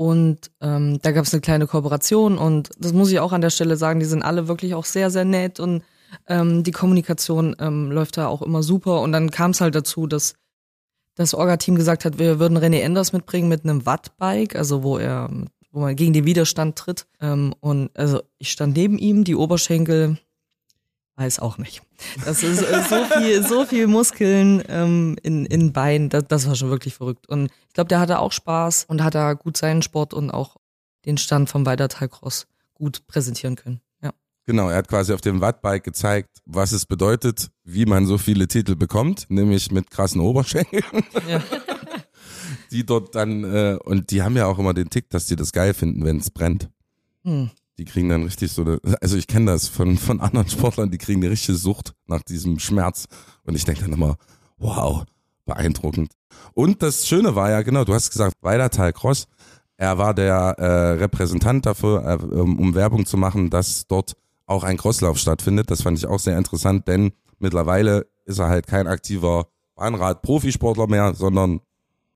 Und 0.00 0.50
ähm, 0.62 0.98
da 1.02 1.12
gab 1.12 1.26
es 1.26 1.34
eine 1.34 1.42
kleine 1.42 1.66
Kooperation 1.66 2.38
und 2.38 2.70
das 2.78 2.94
muss 2.94 3.12
ich 3.12 3.20
auch 3.20 3.32
an 3.32 3.42
der 3.42 3.50
Stelle 3.50 3.76
sagen, 3.76 4.00
die 4.00 4.06
sind 4.06 4.22
alle 4.22 4.48
wirklich 4.48 4.72
auch 4.72 4.86
sehr, 4.86 5.10
sehr 5.10 5.26
nett 5.26 5.60
und 5.60 5.82
ähm, 6.26 6.62
die 6.62 6.70
Kommunikation 6.70 7.54
ähm, 7.58 7.90
läuft 7.90 8.16
da 8.16 8.26
auch 8.26 8.40
immer 8.40 8.62
super. 8.62 9.02
Und 9.02 9.12
dann 9.12 9.30
kam 9.30 9.50
es 9.50 9.60
halt 9.60 9.74
dazu, 9.74 10.06
dass 10.06 10.36
das 11.16 11.34
Orga-Team 11.34 11.74
gesagt 11.74 12.06
hat, 12.06 12.18
wir 12.18 12.38
würden 12.38 12.56
René 12.56 12.80
Enders 12.80 13.12
mitbringen 13.12 13.50
mit 13.50 13.64
einem 13.64 13.84
Wattbike, 13.84 14.56
also 14.56 14.82
wo 14.82 14.96
er, 14.96 15.28
wo 15.70 15.80
man 15.80 15.94
gegen 15.96 16.14
den 16.14 16.24
Widerstand 16.24 16.76
tritt. 16.76 17.06
Ähm, 17.20 17.54
und 17.60 17.90
also 17.94 18.22
ich 18.38 18.52
stand 18.52 18.78
neben 18.78 18.96
ihm, 18.96 19.24
die 19.24 19.36
Oberschenkel, 19.36 20.16
weiß 21.20 21.38
auch 21.38 21.58
nicht. 21.58 21.82
Das 22.24 22.42
ist 22.42 22.62
äh, 22.62 22.82
so 22.88 23.04
viel, 23.04 23.46
so 23.46 23.64
viel 23.66 23.86
Muskeln 23.86 24.62
ähm, 24.68 25.16
in, 25.22 25.46
in 25.46 25.72
Beinen, 25.72 26.08
das, 26.08 26.24
das 26.26 26.48
war 26.48 26.56
schon 26.56 26.70
wirklich 26.70 26.94
verrückt. 26.94 27.28
Und 27.28 27.50
ich 27.68 27.74
glaube, 27.74 27.88
der 27.88 28.00
hatte 28.00 28.18
auch 28.18 28.32
Spaß 28.32 28.86
und 28.88 29.04
hat 29.04 29.14
da 29.14 29.34
gut 29.34 29.56
seinen 29.56 29.82
Sport 29.82 30.14
und 30.14 30.30
auch 30.30 30.56
den 31.04 31.18
Stand 31.18 31.48
vom 31.48 31.66
Weidertalcross 31.66 32.46
gut 32.74 33.06
präsentieren 33.06 33.56
können. 33.56 33.80
Genau, 34.46 34.68
er 34.68 34.78
hat 34.78 34.88
quasi 34.88 35.12
auf 35.12 35.20
dem 35.20 35.40
Wattbike 35.40 35.84
gezeigt, 35.84 36.38
was 36.44 36.72
es 36.72 36.84
bedeutet, 36.84 37.50
wie 37.62 37.86
man 37.86 38.06
so 38.06 38.18
viele 38.18 38.48
Titel 38.48 38.74
bekommt, 38.74 39.26
nämlich 39.28 39.70
mit 39.70 39.92
krassen 39.92 40.20
Oberschenkeln. 40.20 40.82
Ja. 41.28 41.40
die 42.72 42.84
dort 42.84 43.14
dann, 43.14 43.44
äh, 43.44 43.78
und 43.84 44.10
die 44.10 44.22
haben 44.22 44.36
ja 44.36 44.46
auch 44.46 44.58
immer 44.58 44.74
den 44.74 44.90
Tick, 44.90 45.08
dass 45.10 45.26
die 45.26 45.36
das 45.36 45.52
geil 45.52 45.72
finden, 45.72 46.04
wenn 46.04 46.16
es 46.16 46.30
brennt. 46.30 46.68
Hm. 47.22 47.50
Die 47.80 47.86
kriegen 47.86 48.10
dann 48.10 48.24
richtig 48.24 48.52
so, 48.52 48.60
eine, 48.60 48.78
also 49.00 49.16
ich 49.16 49.26
kenne 49.26 49.52
das 49.52 49.66
von, 49.66 49.96
von 49.96 50.20
anderen 50.20 50.50
Sportlern, 50.50 50.90
die 50.90 50.98
kriegen 50.98 51.22
eine 51.22 51.30
richtige 51.30 51.56
Sucht 51.56 51.94
nach 52.06 52.20
diesem 52.20 52.58
Schmerz. 52.58 53.06
Und 53.44 53.54
ich 53.54 53.64
denke 53.64 53.80
dann 53.80 53.94
immer, 53.94 54.16
wow, 54.58 55.04
beeindruckend. 55.46 56.12
Und 56.52 56.82
das 56.82 57.08
Schöne 57.08 57.34
war 57.36 57.48
ja, 57.48 57.62
genau, 57.62 57.84
du 57.84 57.94
hast 57.94 58.10
gesagt, 58.10 58.34
Weidertal 58.42 58.92
Cross, 58.92 59.28
er 59.78 59.96
war 59.96 60.12
der 60.12 60.56
äh, 60.58 60.90
Repräsentant 60.98 61.64
dafür, 61.64 62.04
äh, 62.04 62.34
um 62.36 62.74
Werbung 62.74 63.06
zu 63.06 63.16
machen, 63.16 63.48
dass 63.48 63.86
dort 63.86 64.12
auch 64.44 64.62
ein 64.62 64.76
Crosslauf 64.76 65.16
stattfindet. 65.16 65.70
Das 65.70 65.80
fand 65.80 65.96
ich 65.96 66.04
auch 66.04 66.18
sehr 66.18 66.36
interessant, 66.36 66.86
denn 66.86 67.12
mittlerweile 67.38 68.08
ist 68.26 68.40
er 68.40 68.48
halt 68.48 68.66
kein 68.66 68.88
aktiver 68.88 69.46
Bahnrad-Profisportler 69.76 70.86
mehr, 70.86 71.14
sondern 71.14 71.60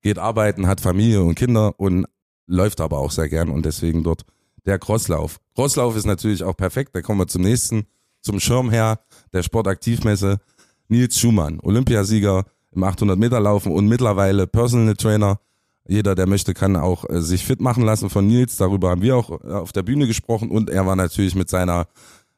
geht 0.03 0.19
arbeiten, 0.19 0.67
hat 0.67 0.79
Familie 0.79 1.23
und 1.23 1.33
Kinder 1.33 1.73
und 1.79 2.05
läuft 2.45 2.81
aber 2.81 2.99
auch 2.99 3.09
sehr 3.09 3.29
gern 3.29 3.49
und 3.49 3.65
deswegen 3.65 4.03
dort 4.03 4.25
der 4.65 4.79
Crosslauf. 4.79 5.39
Crosslauf 5.55 5.95
ist 5.95 6.05
natürlich 6.05 6.43
auch 6.43 6.55
perfekt, 6.55 6.95
da 6.95 7.01
kommen 7.01 7.19
wir 7.19 7.27
zum 7.27 7.43
nächsten, 7.43 7.85
zum 8.21 8.39
Schirmherr 8.39 8.99
der 9.33 9.43
Sportaktivmesse, 9.43 10.39
Nils 10.87 11.19
Schumann, 11.19 11.59
Olympiasieger 11.61 12.45
im 12.71 12.83
800 12.83 13.17
Meter 13.17 13.39
laufen 13.39 13.71
und 13.71 13.87
mittlerweile 13.87 14.47
Personal 14.47 14.95
Trainer. 14.95 15.39
Jeder, 15.87 16.15
der 16.15 16.27
möchte, 16.27 16.53
kann 16.53 16.75
auch 16.75 17.07
äh, 17.09 17.21
sich 17.21 17.45
fit 17.45 17.61
machen 17.61 17.83
lassen 17.83 18.09
von 18.09 18.27
Nils. 18.27 18.57
Darüber 18.57 18.89
haben 18.89 19.01
wir 19.01 19.15
auch 19.15 19.29
äh, 19.43 19.51
auf 19.51 19.71
der 19.71 19.83
Bühne 19.83 20.07
gesprochen 20.07 20.49
und 20.49 20.69
er 20.69 20.85
war 20.85 20.95
natürlich 20.95 21.35
mit 21.35 21.49
seiner 21.49 21.87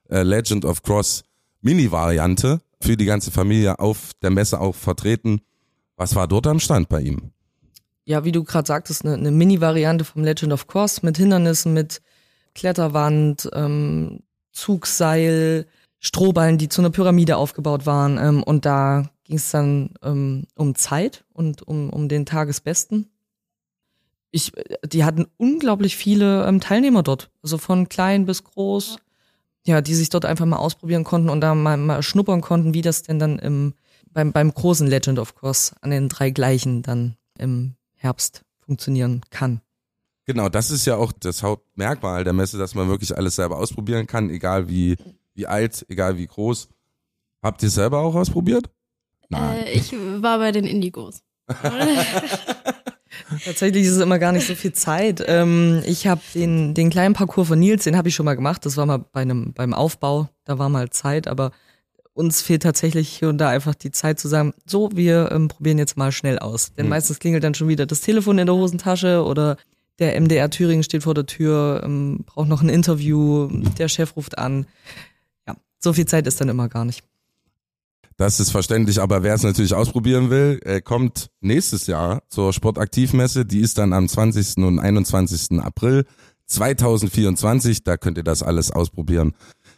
äh, 0.10 0.24
Legend 0.24 0.65
of 0.65 0.84
Cross 0.84 1.24
Mini-Variante 1.62 2.62
für 2.81 2.98
die 2.98 3.05
ganze 3.05 3.31
Familie 3.31 3.79
auf 3.79 4.12
der 4.22 4.29
Messe 4.29 4.60
auch 4.60 4.75
vertreten. 4.75 5.41
Was 5.96 6.13
war 6.15 6.27
dort 6.27 6.46
am 6.48 6.60
Stand 6.60 6.89
bei 6.89 7.01
ihm? 7.01 7.31
Ja, 8.05 8.24
wie 8.24 8.31
du 8.31 8.43
gerade 8.43 8.67
sagtest, 8.67 9.03
eine, 9.05 9.15
eine 9.15 9.31
Mini-Variante 9.31 10.05
vom 10.05 10.24
Legend 10.24 10.53
of 10.53 10.67
Cross 10.67 11.03
mit 11.03 11.17
Hindernissen, 11.17 11.74
mit 11.74 12.01
Kletterwand, 12.58 13.50
ähm, 13.54 14.22
Zugseil, 14.52 15.68
Strohballen, 16.00 16.58
die 16.58 16.70
zu 16.70 16.82
einer 16.82 16.90
Pyramide 16.90 17.38
aufgebaut 17.38 17.86
waren. 17.86 18.18
Ähm, 18.18 18.44
und 18.44 18.66
da 18.66 19.10
ging 19.24 19.38
es 19.38 19.52
dann 19.52 19.92
ähm, 20.04 20.46
um 20.56 20.74
Zeit 20.76 21.24
und 21.34 21.62
um, 21.62 21.90
um 21.92 22.10
den 22.10 22.26
Tagesbesten. 22.26 23.10
Ich, 24.32 24.52
die 24.84 25.06
hatten 25.06 25.28
unglaublich 25.38 25.96
viele 25.96 26.46
ähm, 26.46 26.60
Teilnehmer 26.60 27.04
dort, 27.04 27.30
also 27.44 27.58
von 27.58 27.88
klein 27.90 28.26
bis 28.26 28.44
groß, 28.44 28.98
ja, 29.66 29.82
die 29.82 29.96
sich 29.96 30.10
dort 30.10 30.26
einfach 30.26 30.46
mal 30.46 30.58
ausprobieren 30.58 31.04
konnten 31.04 31.30
und 31.30 31.42
da 31.42 31.56
mal, 31.56 31.78
mal 31.78 32.02
schnuppern 32.02 32.42
konnten, 32.42 32.74
wie 32.74 32.82
das 32.82 33.04
denn 33.04 33.20
dann 33.20 33.40
im 33.40 33.74
beim, 34.18 34.32
beim 34.32 34.52
großen 34.52 34.88
Legend 34.88 35.20
of 35.20 35.36
Course 35.36 35.76
an 35.82 35.92
den 35.92 36.10
drei 36.10 36.32
gleichen 36.32 36.82
dann 36.82 37.18
im 37.38 37.76
Herbst 37.94 38.42
funktionieren 38.60 39.22
kann. 39.30 39.62
Genau, 40.27 40.50
das 40.50 40.69
ist 40.72 40.86
ja 40.86 40.98
auch 40.98 41.13
das 41.13 41.41
Hauptmerkmal 41.41 42.25
der 42.25 42.34
Messe, 42.34 42.57
dass 42.57 42.75
man 42.75 42.89
wirklich 42.89 43.15
alles 43.15 43.38
selber 43.38 43.57
ausprobieren 43.57 44.07
kann, 44.07 44.29
egal 44.29 44.67
wie, 44.67 44.98
wie 45.34 45.48
alt, 45.48 45.86
egal 45.88 46.17
wie 46.17 46.27
groß. 46.27 46.67
Habt 47.41 47.63
ihr 47.63 47.69
selber 47.69 48.00
auch 48.00 48.13
ausprobiert? 48.13 48.69
Nein. 49.29 49.65
Äh, 49.65 49.72
ich 49.72 49.93
war 49.93 50.38
bei 50.39 50.51
den 50.51 50.65
Indigos. 50.65 51.22
Tatsächlich 53.46 53.86
ist 53.86 53.93
es 53.93 54.01
immer 54.01 54.19
gar 54.19 54.34
nicht 54.34 54.46
so 54.46 54.53
viel 54.53 54.74
Zeit. 54.74 55.24
Ähm, 55.25 55.81
ich 55.86 56.07
habe 56.07 56.19
den, 56.36 56.74
den 56.74 56.89
kleinen 56.89 57.13
Parcours 57.13 57.48
von 57.48 57.60
Nils, 57.60 57.86
den 57.86 57.96
habe 57.96 58.10
ich 58.10 58.15
schon 58.15 58.25
mal 58.25 58.36
gemacht. 58.36 58.65
Das 58.65 58.75
war 58.75 58.86
mal 58.86 58.98
bei 58.98 59.22
einem, 59.22 59.53
beim 59.53 59.74
Aufbau, 59.74 60.27
da 60.43 60.60
war 60.60 60.67
mal 60.67 60.89
Zeit, 60.89 61.29
aber 61.29 61.51
uns 62.13 62.41
fehlt 62.41 62.63
tatsächlich 62.63 63.07
hier 63.07 63.29
und 63.29 63.38
da 63.38 63.48
einfach 63.48 63.75
die 63.75 63.91
Zeit 63.91 64.19
zu 64.19 64.27
sagen, 64.27 64.53
so, 64.65 64.89
wir 64.93 65.31
ähm, 65.31 65.48
probieren 65.48 65.77
jetzt 65.77 65.96
mal 65.96 66.12
schnell 66.12 66.38
aus. 66.38 66.74
Denn 66.74 66.88
mhm. 66.88 66.89
meistens 66.89 67.19
klingelt 67.19 67.46
dann 67.46 67.53
schon 67.53 67.69
wieder 67.69 67.86
das 67.86 68.01
Telefon 68.01 68.39
in 68.39 68.48
der 68.48 68.55
Hosentasche 68.55 69.24
oder 69.24 69.55
der 70.00 70.20
MDR 70.20 70.50
Thüringen 70.50 70.84
steht 70.84 71.04
vor 71.04 71.13
der 71.13 71.25
Tür, 71.25 71.82
ähm, 71.84 72.24
braucht 72.25 72.48
noch 72.48 72.62
ein 72.62 72.70
Interview, 72.70 73.48
der 73.77 73.88
Chef 73.88 74.16
ruft 74.16 74.38
an. 74.38 74.68
Ja, 75.48 75.56
so 75.80 75.94
viel 75.94 76.06
Zeit 76.06 76.27
ist 76.27 76.39
dann 76.39 76.50
immer 76.50 76.70
gar 76.70 76.86
nicht. 76.86 77.04
Das 78.18 78.39
ist 78.39 78.50
verständlich, 78.50 79.00
aber 79.00 79.22
wer 79.22 79.36
es 79.36 79.44
natürlich 79.44 79.75
ausprobieren 79.75 80.32
will, 80.32 80.60
äh, 80.66 80.82
kommt 80.82 81.30
nächstes 81.39 81.86
Jahr 81.86 82.24
zur 82.30 82.51
Sportaktivmesse. 82.51 83.46
Die 83.46 83.60
ist 83.60 83.77
dann 83.77 83.94
am 83.94 84.08
20. 84.08 84.63
und 84.66 84.80
21. 84.80 85.60
April 85.60 86.06
2024. 86.48 87.84
Da 87.84 87.96
könnt 87.96 88.18
ihr 88.18 88.24
das 88.24 88.42
alles 88.42 88.72
ausprobieren. 88.72 89.36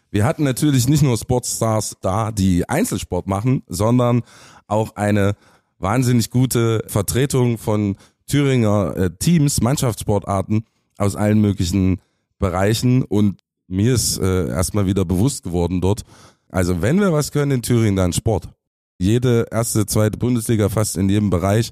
Wir 0.09 0.23
hatten 0.23 0.43
natürlich 0.43 0.88
nicht 0.88 1.03
nur 1.03 1.17
Sportstars 1.17 1.97
da, 2.01 2.31
die 2.31 2.67
Einzelsport 2.67 3.27
machen, 3.27 3.63
sondern 3.67 4.23
auch 4.67 4.95
eine 4.95 5.35
wahnsinnig 5.77 6.29
gute 6.29 6.83
Vertretung 6.88 7.57
von 7.57 7.97
Thüringer 8.29 8.95
äh, 8.95 9.09
Teams, 9.19 9.62
Mannschaftssportarten 9.62 10.65
aus 10.98 11.15
allen 11.15 11.41
möglichen 11.41 12.00
Bereichen. 12.38 13.03
Und 13.03 13.41
mir 13.67 13.93
ist 13.93 14.17
äh, 14.19 14.48
erstmal 14.48 14.86
wieder 14.86 15.03
bewusst 15.03 15.43
geworden 15.43 15.81
dort, 15.81 16.03
also 16.50 16.81
wenn 16.81 17.00
wir 17.00 17.13
was 17.13 17.31
können 17.31 17.51
in 17.51 17.62
Thüringen, 17.62 17.95
dann 17.95 18.13
Sport. 18.13 18.50
Jede 18.98 19.45
erste, 19.51 19.86
zweite 19.86 20.17
Bundesliga 20.17 20.69
fast 20.69 20.98
in 20.98 21.09
jedem 21.09 21.29
Bereich. 21.29 21.71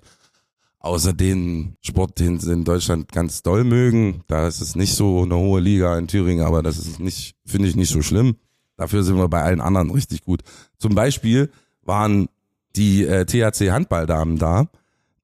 Außer 0.80 1.14
den 1.14 1.76
Sport, 1.82 2.20
den 2.20 2.40
sie 2.40 2.54
in 2.54 2.64
Deutschland 2.64 3.12
ganz 3.12 3.42
doll 3.42 3.64
mögen. 3.64 4.22
Da 4.28 4.48
ist 4.48 4.62
es 4.62 4.76
nicht 4.76 4.94
so 4.94 5.24
eine 5.24 5.36
hohe 5.36 5.60
Liga 5.60 5.98
in 5.98 6.08
Thüringen, 6.08 6.46
aber 6.46 6.62
das 6.62 6.78
ist 6.78 7.00
nicht, 7.00 7.36
finde 7.46 7.68
ich 7.68 7.76
nicht 7.76 7.90
so 7.90 8.02
schlimm. 8.02 8.36
Dafür 8.78 9.04
sind 9.04 9.18
wir 9.18 9.28
bei 9.28 9.42
allen 9.42 9.60
anderen 9.60 9.90
richtig 9.90 10.24
gut. 10.24 10.44
Zum 10.78 10.94
Beispiel 10.94 11.50
waren 11.82 12.30
die 12.76 13.04
äh, 13.06 13.26
THC 13.26 13.72
Handballdamen 13.72 14.38
da. 14.38 14.68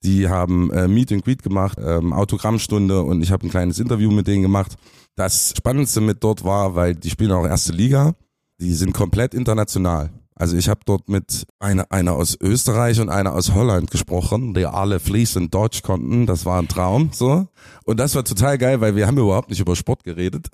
Die 0.03 0.27
haben 0.27 0.71
äh, 0.71 0.87
Meet 0.87 1.13
and 1.13 1.25
Greet 1.25 1.43
gemacht, 1.43 1.77
ähm, 1.81 2.13
Autogrammstunde 2.13 3.01
und 3.01 3.21
ich 3.21 3.31
habe 3.31 3.47
ein 3.47 3.49
kleines 3.49 3.79
Interview 3.79 4.11
mit 4.11 4.27
denen 4.27 4.41
gemacht. 4.41 4.75
Das 5.15 5.53
Spannendste 5.57 6.01
mit 6.01 6.23
dort 6.23 6.43
war, 6.43 6.75
weil 6.75 6.95
die 6.95 7.09
spielen 7.09 7.31
auch 7.31 7.45
erste 7.45 7.71
Liga 7.71 8.15
die 8.63 8.73
sind 8.73 8.93
komplett 8.93 9.33
international. 9.33 10.09
Also 10.35 10.57
ich 10.57 10.67
habe 10.67 10.79
dort 10.85 11.09
mit 11.09 11.45
einer, 11.59 11.91
einer 11.91 12.13
aus 12.13 12.35
Österreich 12.41 12.99
und 12.99 13.09
einer 13.09 13.33
aus 13.33 13.53
Holland 13.53 13.91
gesprochen, 13.91 14.53
die 14.55 14.65
alle 14.65 14.99
fließend 14.99 15.53
Deutsch 15.53 15.83
konnten. 15.83 16.25
Das 16.25 16.45
war 16.45 16.59
ein 16.59 16.67
Traum, 16.67 17.09
so. 17.13 17.47
Und 17.85 17.99
das 17.99 18.15
war 18.15 18.23
total 18.23 18.57
geil, 18.57 18.81
weil 18.81 18.95
wir 18.95 19.05
haben 19.05 19.17
überhaupt 19.17 19.49
nicht 19.49 19.59
über 19.59 19.75
Sport 19.75 20.03
geredet, 20.03 20.47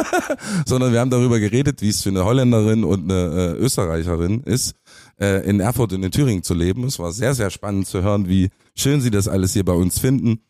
sondern 0.66 0.92
wir 0.92 1.00
haben 1.00 1.10
darüber 1.10 1.38
geredet, 1.38 1.82
wie 1.82 1.90
es 1.90 2.02
für 2.02 2.08
eine 2.08 2.24
Holländerin 2.24 2.82
und 2.82 3.10
eine 3.10 3.54
äh, 3.54 3.58
Österreicherin 3.58 4.42
ist, 4.42 4.74
äh, 5.22 5.48
in 5.48 5.60
Erfurt 5.60 5.92
und 5.92 6.02
in 6.02 6.10
Thüringen 6.10 6.42
zu 6.42 6.52
leben. 6.52 6.84
Es 6.84 6.98
war 6.98 7.12
sehr, 7.12 7.34
sehr 7.34 7.50
spannend 7.50 7.86
zu 7.86 8.02
hören, 8.02 8.28
wie 8.28 8.50
schön 8.74 9.00
sie 9.00 9.10
das 9.10 9.28
alles 9.28 9.52
hier 9.52 9.64
bei 9.64 9.72
uns 9.72 10.00
finden. 10.00 10.40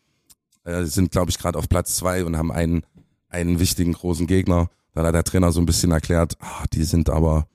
Äh, 0.63 0.83
sie 0.83 0.89
sind, 0.89 1.11
glaube 1.11 1.29
ich, 1.29 1.37
gerade 1.37 1.59
auf 1.59 1.69
Platz 1.69 1.95
zwei 1.95 2.25
und 2.25 2.37
haben 2.37 2.51
einen, 2.51 2.81
einen 3.29 3.59
wichtigen 3.59 3.93
großen 3.93 4.25
Gegner. 4.25 4.69
Dann 4.93 5.05
hat 5.05 5.13
der 5.13 5.23
Trainer 5.23 5.51
so 5.51 5.61
ein 5.61 5.67
bisschen 5.67 5.91
erklärt, 5.91 6.37
ach, 6.39 6.65
die 6.67 6.83
sind 6.83 7.09
aber 7.09 7.47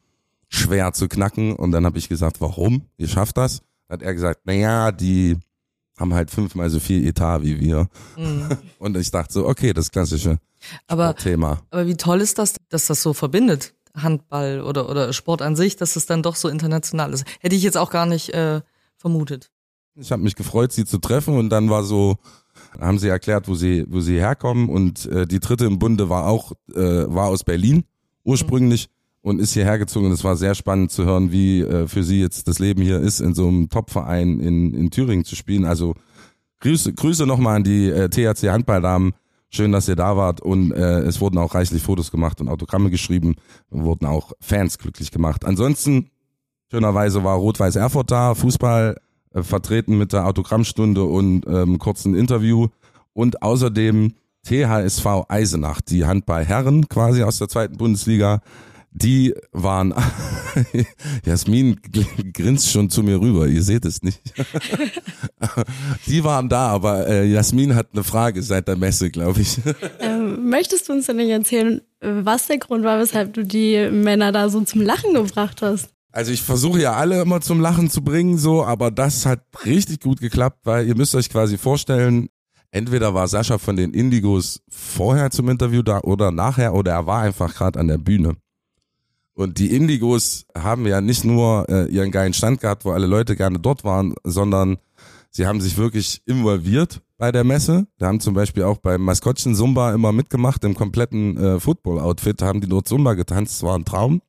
schwer 0.48 0.92
zu 0.92 1.08
knacken. 1.08 1.56
Und 1.56 1.72
dann 1.72 1.84
habe 1.84 1.98
ich 1.98 2.08
gesagt, 2.08 2.40
warum? 2.40 2.82
Ihr 2.96 3.08
schafft 3.08 3.36
das? 3.36 3.62
Dann 3.88 3.98
hat 3.98 4.02
er 4.02 4.14
gesagt, 4.14 4.46
naja, 4.46 4.92
die 4.92 5.36
haben 5.98 6.14
halt 6.14 6.30
fünfmal 6.30 6.70
so 6.70 6.78
viel 6.78 7.04
Etat 7.04 7.42
wie 7.42 7.58
wir. 7.58 7.88
Mhm. 8.16 8.48
Und 8.78 8.96
ich 8.96 9.10
dachte 9.10 9.32
so, 9.32 9.46
okay, 9.46 9.72
das 9.72 9.90
klassische 9.90 10.38
aber, 10.86 11.16
Thema. 11.16 11.62
Aber 11.70 11.86
wie 11.86 11.96
toll 11.96 12.20
ist 12.20 12.38
das, 12.38 12.54
dass 12.68 12.86
das 12.86 13.02
so 13.02 13.12
verbindet? 13.12 13.74
Handball 13.94 14.60
oder, 14.60 14.88
oder 14.88 15.12
Sport 15.12 15.42
an 15.42 15.56
sich, 15.56 15.76
dass 15.76 15.96
es 15.96 16.06
dann 16.06 16.22
doch 16.22 16.36
so 16.36 16.48
international 16.48 17.12
ist. 17.12 17.24
Hätte 17.40 17.56
ich 17.56 17.62
jetzt 17.62 17.76
auch 17.76 17.90
gar 17.90 18.06
nicht 18.06 18.30
äh, 18.30 18.60
vermutet. 18.96 19.50
Ich 19.94 20.12
habe 20.12 20.22
mich 20.22 20.36
gefreut, 20.36 20.72
sie 20.72 20.84
zu 20.84 20.98
treffen 20.98 21.36
und 21.36 21.50
dann 21.50 21.70
war 21.70 21.82
so, 21.82 22.16
haben 22.78 22.98
sie 22.98 23.08
erklärt, 23.08 23.48
wo 23.48 23.54
sie, 23.54 23.84
wo 23.88 24.00
sie 24.00 24.18
herkommen 24.18 24.68
und 24.68 25.06
äh, 25.06 25.26
die 25.26 25.40
dritte 25.40 25.64
im 25.64 25.78
Bunde 25.78 26.08
war 26.08 26.26
auch, 26.26 26.52
äh, 26.72 26.76
war 27.08 27.26
aus 27.26 27.42
Berlin 27.42 27.84
ursprünglich 28.24 28.88
mhm. 28.88 29.30
und 29.30 29.38
ist 29.40 29.54
hierher 29.54 29.78
gezogen 29.78 30.06
und 30.06 30.12
es 30.12 30.22
war 30.22 30.36
sehr 30.36 30.54
spannend 30.54 30.92
zu 30.92 31.04
hören, 31.04 31.32
wie 31.32 31.62
äh, 31.62 31.88
für 31.88 32.04
sie 32.04 32.20
jetzt 32.20 32.46
das 32.46 32.60
Leben 32.60 32.82
hier 32.82 33.00
ist, 33.00 33.20
in 33.20 33.34
so 33.34 33.48
einem 33.48 33.68
Topverein 33.68 34.38
in, 34.38 34.74
in 34.74 34.90
Thüringen 34.90 35.24
zu 35.24 35.34
spielen. 35.34 35.64
Also 35.64 35.94
Grüße, 36.60 36.92
Grüße 36.92 37.26
nochmal 37.26 37.56
an 37.56 37.64
die 37.64 37.88
äh, 37.88 38.08
THC 38.08 38.50
Handballdamen. 38.50 39.14
Schön, 39.50 39.72
dass 39.72 39.88
ihr 39.88 39.96
da 39.96 40.16
wart 40.16 40.40
und 40.42 40.72
äh, 40.72 41.00
es 41.00 41.20
wurden 41.20 41.38
auch 41.38 41.54
reichlich 41.54 41.82
Fotos 41.82 42.10
gemacht 42.10 42.40
und 42.40 42.48
Autogramme 42.48 42.90
geschrieben 42.90 43.36
wurden 43.70 44.04
auch 44.04 44.32
Fans 44.40 44.78
glücklich 44.78 45.10
gemacht. 45.10 45.46
Ansonsten, 45.46 46.10
schönerweise 46.70 47.24
war 47.24 47.36
Rot-Weiß 47.36 47.76
Erfurt 47.76 48.10
da, 48.10 48.34
Fußball 48.34 48.96
äh, 49.32 49.42
vertreten 49.42 49.96
mit 49.96 50.12
der 50.12 50.26
Autogrammstunde 50.26 51.02
und 51.02 51.46
ähm, 51.46 51.78
kurzen 51.78 52.14
Interview 52.14 52.68
und 53.14 53.42
außerdem 53.42 54.12
THSV 54.44 55.06
Eisenach, 55.28 55.80
die 55.80 56.04
Handballherren 56.04 56.88
quasi 56.88 57.22
aus 57.22 57.38
der 57.38 57.48
zweiten 57.48 57.76
Bundesliga, 57.78 58.40
die 58.90 59.34
waren, 59.52 59.94
Jasmin 61.24 61.80
grinst 62.32 62.70
schon 62.70 62.90
zu 62.90 63.02
mir 63.02 63.20
rüber, 63.20 63.46
ihr 63.46 63.62
seht 63.62 63.84
es 63.84 64.02
nicht. 64.02 64.20
die 66.06 66.24
waren 66.24 66.48
da, 66.48 66.68
aber 66.68 67.06
äh, 67.06 67.26
Jasmin 67.26 67.74
hat 67.74 67.88
eine 67.92 68.04
Frage 68.04 68.42
seit 68.42 68.68
der 68.68 68.76
Messe, 68.76 69.10
glaube 69.10 69.40
ich. 69.40 69.58
Ähm, 70.00 70.48
möchtest 70.48 70.88
du 70.88 70.92
uns 70.92 71.06
denn 71.06 71.16
nicht 71.16 71.30
erzählen, 71.30 71.80
was 72.00 72.46
der 72.46 72.58
Grund 72.58 72.84
war, 72.84 72.98
weshalb 72.98 73.34
du 73.34 73.44
die 73.44 73.88
Männer 73.90 74.32
da 74.32 74.48
so 74.48 74.60
zum 74.60 74.80
Lachen 74.80 75.12
gebracht 75.12 75.60
hast? 75.60 75.88
Also 76.12 76.32
ich 76.32 76.42
versuche 76.42 76.80
ja 76.80 76.94
alle 76.94 77.20
immer 77.20 77.40
zum 77.40 77.60
Lachen 77.60 77.90
zu 77.90 78.02
bringen, 78.02 78.38
so, 78.38 78.64
aber 78.64 78.90
das 78.90 79.26
hat 79.26 79.40
richtig 79.64 80.00
gut 80.00 80.20
geklappt, 80.20 80.60
weil 80.64 80.86
ihr 80.86 80.96
müsst 80.96 81.14
euch 81.14 81.28
quasi 81.30 81.58
vorstellen, 81.58 82.28
entweder 82.70 83.14
war 83.14 83.28
Sascha 83.28 83.58
von 83.58 83.76
den 83.76 83.92
Indigos 83.92 84.62
vorher 84.68 85.30
zum 85.30 85.48
Interview 85.48 85.82
da 85.82 86.00
oder 86.00 86.30
nachher 86.30 86.74
oder 86.74 86.92
er 86.92 87.06
war 87.06 87.22
einfach 87.22 87.54
gerade 87.54 87.78
an 87.78 87.88
der 87.88 87.98
Bühne. 87.98 88.36
Und 89.38 89.60
die 89.60 89.72
Indigos 89.72 90.46
haben 90.52 90.84
ja 90.84 91.00
nicht 91.00 91.24
nur 91.24 91.64
äh, 91.68 91.86
ihren 91.92 92.10
geilen 92.10 92.32
Stand 92.32 92.60
gehabt, 92.60 92.84
wo 92.84 92.90
alle 92.90 93.06
Leute 93.06 93.36
gerne 93.36 93.60
dort 93.60 93.84
waren, 93.84 94.16
sondern 94.24 94.78
sie 95.30 95.46
haben 95.46 95.60
sich 95.60 95.78
wirklich 95.78 96.22
involviert 96.26 97.02
bei 97.18 97.30
der 97.30 97.44
Messe. 97.44 97.86
Wir 97.98 98.08
haben 98.08 98.18
zum 98.18 98.34
Beispiel 98.34 98.64
auch 98.64 98.78
beim 98.78 99.00
Maskottchen 99.00 99.54
Zumba 99.54 99.94
immer 99.94 100.10
mitgemacht, 100.10 100.64
im 100.64 100.74
kompletten 100.74 101.36
äh, 101.36 101.60
Football-Outfit, 101.60 102.42
haben 102.42 102.60
die 102.60 102.68
dort 102.68 102.88
Zumba 102.88 103.14
getanzt, 103.14 103.52
es 103.52 103.62
war 103.62 103.78
ein 103.78 103.84
Traum. 103.84 104.22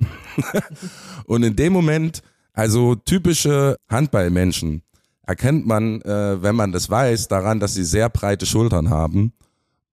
und 1.26 1.42
in 1.42 1.56
dem 1.56 1.74
Moment, 1.74 2.22
also 2.54 2.94
typische 2.94 3.78
Handballmenschen, 3.90 4.84
erkennt 5.26 5.66
man, 5.66 6.02
äh, 6.02 6.44
wenn 6.44 6.56
man 6.56 6.72
das 6.72 6.88
weiß, 6.88 7.30
daran, 7.30 7.60
dass 7.60 7.74
sie 7.74 7.84
sehr 7.84 8.10
breite 8.10 8.46
Schultern 8.46 8.92
haben 8.92 9.34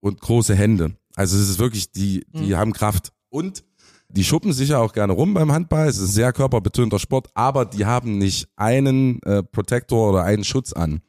und 0.01 0.21
große 0.21 0.55
Hände. 0.55 0.95
Also 1.15 1.39
es 1.39 1.49
ist 1.49 1.59
wirklich, 1.59 1.91
die, 1.91 2.27
die 2.35 2.53
mhm. 2.53 2.57
haben 2.59 2.73
Kraft. 2.75 3.15
Und 3.31 3.65
Die 4.09 4.25
schuppen 4.25 4.53
sich 4.53 4.71
ja 4.71 4.79
auch 4.79 4.93
gerne 4.93 5.13
rum 5.13 5.35
beim 5.35 5.53
Handball. 5.53 5.89
Es 5.89 5.99
ist 5.99 6.15
sehr 6.15 6.33
körperbetonter 6.33 6.99
Sport, 6.99 7.29
aber 7.35 7.65
die 7.65 7.87
haben 7.87 8.19
nicht 8.19 8.49
einen 8.57 9.21
äh, 9.23 9.43
Protektor 9.43 10.11
oder 10.11 10.25
einen 10.25 10.45
Schutz 10.45 10.73
an. 10.73 11.01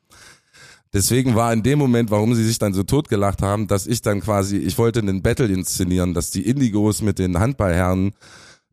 Deswegen 0.94 1.36
war 1.36 1.54
in 1.54 1.64
dem 1.64 1.80
Moment, 1.80 2.12
warum 2.12 2.34
sie 2.34 2.46
sich 2.46 2.60
dann 2.60 2.74
so 2.74 2.84
totgelacht 2.84 3.42
haben, 3.42 3.68
dass 3.68 3.88
ich 3.88 4.02
dann 4.02 4.22
quasi, 4.22 4.58
ich 4.58 4.78
wollte 4.78 5.00
einen 5.00 5.22
Battle 5.22 5.48
inszenieren, 5.48 6.14
dass 6.14 6.32
die 6.32 6.48
Indigos 6.48 7.02
mit 7.02 7.20
den 7.20 7.40
Handballherren 7.40 8.14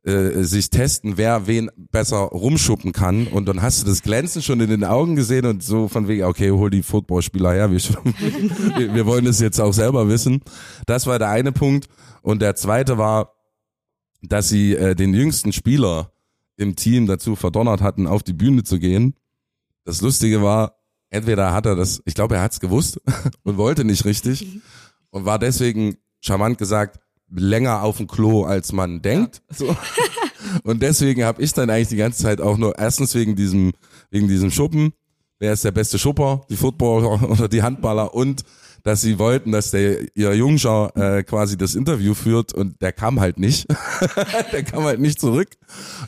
äh, 0.04 0.42
sich 0.42 0.70
testen, 0.70 1.16
wer 1.16 1.46
wen 1.46 1.70
besser 1.76 2.18
rumschuppen 2.18 2.92
kann. 2.92 3.26
Und 3.26 3.48
dann 3.48 3.62
hast 3.62 3.82
du 3.82 3.86
das 3.86 4.02
Glänzen 4.02 4.42
schon 4.42 4.60
in 4.60 4.70
den 4.70 4.84
Augen 4.84 5.16
gesehen 5.16 5.46
und 5.46 5.62
so 5.62 5.88
von 5.88 6.08
wegen, 6.08 6.24
okay, 6.24 6.50
hol 6.50 6.70
die 6.70 6.82
Footballspieler 6.82 7.52
her, 7.52 7.70
wir, 7.70 7.80
wir, 8.76 8.94
wir 8.94 9.06
wollen 9.06 9.26
es 9.26 9.40
jetzt 9.40 9.60
auch 9.60 9.72
selber 9.72 10.08
wissen. 10.08 10.40
Das 10.86 11.06
war 11.06 11.18
der 11.18 11.30
eine 11.30 11.52
Punkt. 11.52 11.88
Und 12.22 12.42
der 12.42 12.54
zweite 12.54 12.96
war, 12.96 13.33
dass 14.28 14.48
sie 14.48 14.74
äh, 14.74 14.94
den 14.94 15.14
jüngsten 15.14 15.52
Spieler 15.52 16.12
im 16.56 16.76
Team 16.76 17.06
dazu 17.06 17.36
verdonnert 17.36 17.80
hatten, 17.80 18.06
auf 18.06 18.22
die 18.22 18.32
Bühne 18.32 18.62
zu 18.62 18.78
gehen. 18.78 19.14
Das 19.84 20.00
Lustige 20.00 20.42
war, 20.42 20.76
entweder 21.10 21.52
hat 21.52 21.66
er 21.66 21.76
das, 21.76 22.00
ich 22.04 22.14
glaube, 22.14 22.36
er 22.36 22.42
hat 22.42 22.52
es 22.52 22.60
gewusst 22.60 23.00
und 23.42 23.56
wollte 23.56 23.84
nicht 23.84 24.04
richtig 24.04 24.60
und 25.10 25.24
war 25.24 25.38
deswegen 25.38 25.96
charmant 26.20 26.58
gesagt 26.58 27.00
länger 27.30 27.82
auf 27.82 27.96
dem 27.96 28.06
Klo, 28.06 28.44
als 28.44 28.72
man 28.72 29.02
denkt. 29.02 29.42
Ja. 29.50 29.56
So. 29.66 29.76
Und 30.62 30.82
deswegen 30.82 31.24
habe 31.24 31.42
ich 31.42 31.54
dann 31.54 31.70
eigentlich 31.70 31.88
die 31.88 31.96
ganze 31.96 32.22
Zeit 32.22 32.40
auch 32.40 32.58
nur 32.58 32.78
erstens 32.78 33.14
wegen 33.14 33.34
diesem 33.34 33.72
wegen 34.10 34.28
diesem 34.28 34.50
Schuppen, 34.50 34.92
wer 35.38 35.54
ist 35.54 35.64
der 35.64 35.72
beste 35.72 35.98
Schupper, 35.98 36.44
die 36.50 36.56
Footballer 36.56 37.22
oder 37.30 37.48
die 37.48 37.62
Handballer 37.62 38.14
und 38.14 38.44
dass 38.84 39.00
sie 39.00 39.18
wollten, 39.18 39.50
dass 39.50 39.70
der 39.70 40.14
ihr 40.14 40.34
Jungscher 40.34 40.92
äh, 40.94 41.22
quasi 41.22 41.56
das 41.56 41.74
Interview 41.74 42.12
führt 42.12 42.52
und 42.52 42.80
der 42.82 42.92
kam 42.92 43.18
halt 43.18 43.38
nicht. 43.38 43.66
der 44.52 44.62
kam 44.62 44.84
halt 44.84 45.00
nicht 45.00 45.18
zurück. 45.18 45.48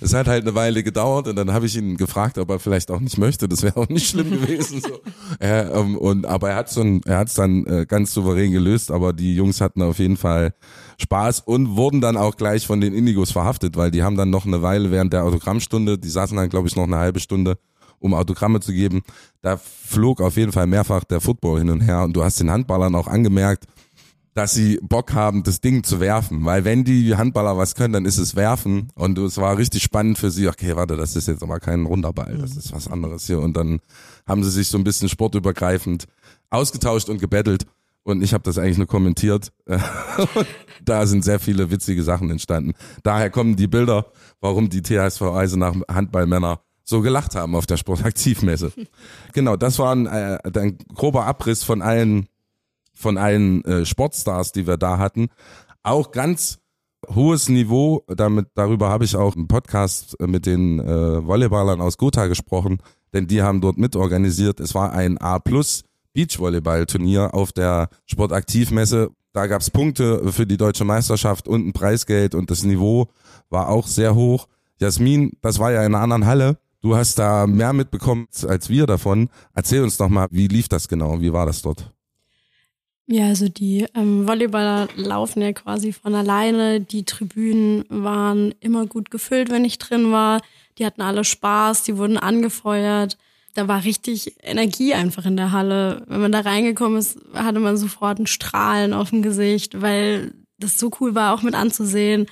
Es 0.03 0.13
hat 0.13 0.29
halt 0.29 0.43
eine 0.43 0.55
Weile 0.55 0.83
gedauert 0.83 1.27
und 1.27 1.37
dann 1.37 1.55
habe 1.55 1.65
ich 1.65 1.75
ihn 1.75 1.97
gefragt, 1.97 2.37
ob 2.37 2.51
er 2.51 2.59
vielleicht 2.59 2.91
auch 2.91 3.01
nicht 3.01 3.17
möchte. 3.17 3.49
Das 3.49 3.63
wäre 3.63 3.79
auch 3.79 3.89
nicht 3.89 4.11
schlimm 4.11 4.31
gewesen. 4.31 4.83
So. 4.83 5.01
Äh, 5.41 5.63
ähm, 5.63 5.97
und 5.97 6.27
aber 6.27 6.51
er 6.51 6.57
hat 6.57 6.69
so 6.69 6.85
er 7.07 7.19
hat's 7.19 7.35
dann 7.35 7.65
äh, 7.65 7.87
ganz 7.89 8.13
souverän 8.13 8.53
gelöst. 8.53 8.91
Aber 8.91 9.15
die 9.15 9.35
Jungs 9.35 9.63
hatten 9.63 9.81
auf 9.81 9.99
jeden 9.99 10.19
Fall 10.19 10.53
Spaß 10.99 11.41
und 11.41 11.77
wurden 11.77 12.03
dann 12.03 12.19
auch 12.19 12.37
gleich 12.37 12.67
von 12.67 12.83
den 12.83 12.93
Indigos 12.93 13.33
verhaftet, 13.33 13.79
weil 13.79 13.91
die 13.91 14.03
haben 14.03 14.19
dann 14.19 14.29
noch 14.29 14.45
eine 14.45 14.61
Weile 14.61 14.91
während 14.91 15.15
der 15.15 15.25
Autogrammstunde, 15.25 15.99
die 15.99 16.11
saßen 16.11 16.37
dann 16.37 16.51
glaube 16.51 16.69
ich 16.69 16.77
noch 16.77 16.85
eine 16.85 16.97
halbe 16.97 17.21
Stunde 17.21 17.57
um 17.99 18.15
Autogramme 18.15 18.61
zu 18.61 18.73
geben. 18.73 19.03
Da 19.43 19.57
flog 19.57 20.21
auf 20.21 20.37
jeden 20.37 20.53
Fall 20.53 20.67
mehrfach 20.67 21.05
der 21.05 21.21
Football 21.21 21.61
hin 21.61 21.71
und 21.71 21.81
her 21.81 22.03
und 22.03 22.15
du 22.15 22.25
hast 22.25 22.41
den 22.41 22.51
Handballern 22.51 22.95
auch 22.95 23.09
angemerkt, 23.09 23.67
dass 24.37 24.53
sie 24.53 24.79
Bock 24.83 25.15
haben, 25.15 25.45
das 25.45 25.63
Ding 25.63 25.83
zu 25.83 25.99
werfen. 25.99 26.45
Weil 26.45 26.67
wenn 26.67 26.85
die 26.85 27.17
Handballer 27.17 27.57
was 27.57 27.75
können, 27.75 27.95
dann 27.95 28.05
ist 28.05 28.19
es 28.19 28.37
werfen. 28.37 28.89
Und 28.95 29.17
es 29.17 29.39
war 29.39 29.57
richtig 29.57 29.83
spannend 29.83 30.19
für 30.19 30.31
sie. 30.31 30.47
Okay, 30.47 30.77
warte, 30.77 30.97
das 30.97 31.17
ist 31.17 31.27
jetzt 31.27 31.43
aber 31.43 31.59
kein 31.59 31.87
runder 31.87 32.13
Ball, 32.13 32.37
das 32.37 32.55
ist 32.55 32.71
was 32.73 32.87
anderes 32.87 33.27
hier. 33.27 33.41
Und 33.41 33.57
dann 33.57 33.81
haben 34.27 34.45
sie 34.45 34.51
sich 34.51 34.69
so 34.69 34.77
ein 34.77 34.85
bisschen 34.85 35.09
sportübergreifend 35.09 36.05
ausgetauscht 36.51 37.09
und 37.09 37.19
gebettelt. 37.19 37.67
Und 38.03 38.23
ich 38.23 38.35
habe 38.35 38.45
das 38.45 38.59
eigentlich 38.59 38.77
nur 38.77 38.87
kommentiert. 38.87 39.53
da 40.85 41.07
sind 41.07 41.25
sehr 41.25 41.41
viele 41.41 41.71
witzige 41.71 42.03
Sachen 42.03 42.31
entstanden. 42.31 42.75
Daher 43.03 43.31
kommen 43.31 43.57
die 43.57 43.67
Bilder, 43.67 44.13
warum 44.41 44.69
die 44.69 44.83
THSV 44.83 45.23
Eisenach 45.23 45.75
Handballmänner 45.91 46.61
so 46.89 47.03
gelacht 47.03 47.35
haben 47.35 47.55
auf 47.55 47.67
der 47.67 47.77
Sportaktivmesse. 47.77 48.73
genau, 49.33 49.57
das 49.57 49.79
war 49.79 49.95
ein, 49.95 50.07
äh, 50.07 50.39
ein 50.55 50.79
grober 50.95 51.27
Abriss 51.27 51.63
von 51.63 51.83
allen 51.83 52.29
von 52.95 53.19
allen 53.19 53.63
äh, 53.65 53.85
Sportstars, 53.85 54.53
die 54.53 54.67
wir 54.67 54.79
da 54.79 54.99
hatten. 54.99 55.29
Auch 55.83 56.13
ganz 56.13 56.59
hohes 57.15 57.49
Niveau, 57.49 58.03
damit 58.09 58.49
darüber 58.55 58.89
habe 58.89 59.05
ich 59.05 59.15
auch 59.15 59.37
im 59.37 59.49
Podcast 59.49 60.17
mit 60.21 60.47
den 60.47 60.81
äh, 60.81 61.27
Volleyballern 61.27 61.81
aus 61.81 61.99
Gotha 61.99 62.27
gesprochen, 62.27 62.79
denn 63.13 63.27
die 63.27 63.43
haben 63.43 63.61
dort 63.61 63.77
mitorganisiert. 63.77 64.61
Es 64.61 64.75
war 64.75 64.93
ein 64.93 65.21
A+ 65.21 65.41
Beachvolleyball-Turnier 66.15 67.35
auf 67.35 67.53
der 67.53 67.91
Sportaktivmesse. 68.07 69.11
Da 69.33 69.47
gab's 69.47 69.71
Punkte 69.71 70.33
für 70.33 70.47
die 70.47 70.57
deutsche 70.57 70.85
Meisterschaft 70.85 71.47
und 71.47 71.67
ein 71.67 71.73
Preisgeld 71.75 72.35
und 72.35 72.51
das 72.51 72.65
Niveau 72.65 73.09
war 73.51 73.69
auch 73.69 73.87
sehr 73.87 74.15
hoch. 74.15 74.49
Jasmin, 74.81 75.33
das 75.43 75.59
war 75.59 75.73
ja 75.73 75.81
in 75.81 75.95
einer 75.95 76.03
anderen 76.03 76.25
Halle. 76.27 76.59
Du 76.87 76.95
hast 76.95 77.19
da 77.19 77.49
mehr 77.49 77.73
mitbekommen 77.73 78.29
als 78.47 78.69
wir 78.69 78.87
davon. 78.87 79.29
Erzähl 79.57 79.83
uns 79.83 79.97
doch 79.97 80.09
mal, 80.09 80.29
wie 80.31 80.47
lief 80.47 80.69
das 80.69 80.87
genau? 80.87 81.21
Wie 81.21 81.33
war 81.33 81.45
das 81.45 81.61
dort? 81.61 81.91
Ja, 83.09 83.27
also 83.27 83.49
die 83.49 83.87
ähm, 83.97 84.29
Volleyballer 84.29 84.87
laufen 84.95 85.43
ja 85.43 85.53
quasi 85.53 85.93
von 85.93 86.15
alleine. 86.15 86.81
Die 86.81 87.05
Tribünen 87.05 87.87
waren 87.89 88.55
immer 88.61 88.87
gut 88.87 89.11
gefüllt, 89.11 89.51
wenn 89.51 89.65
ich 89.65 89.79
drin 89.79 90.13
war. 90.13 90.41
Die 90.79 90.87
hatten 90.87 91.03
alle 91.03 91.25
Spaß, 91.25 91.83
die 91.83 91.99
wurden 91.99 92.19
angefeuert. 92.19 93.19
Da 93.55 93.67
war 93.67 93.83
richtig 93.83 94.37
Energie 94.45 94.95
einfach 94.95 95.27
in 95.27 95.37
der 95.37 95.51
Halle. 95.51 96.05
Wenn 96.07 96.21
man 96.21 96.31
da 96.31 96.39
reingekommen 96.39 97.01
ist, 97.01 97.19
hatte 97.35 97.59
man 97.59 97.77
sofort 97.77 98.21
ein 98.21 98.29
Strahlen 98.29 98.93
auf 98.93 99.11
dem 99.11 99.23
Gesicht, 99.23 99.83
weil 99.83 100.35
das 100.61 100.79
so 100.79 100.93
cool 101.01 101.17
war, 101.17 101.35
auch 101.35 101.43
mit 101.43 101.57
anzusehen. 101.57 102.27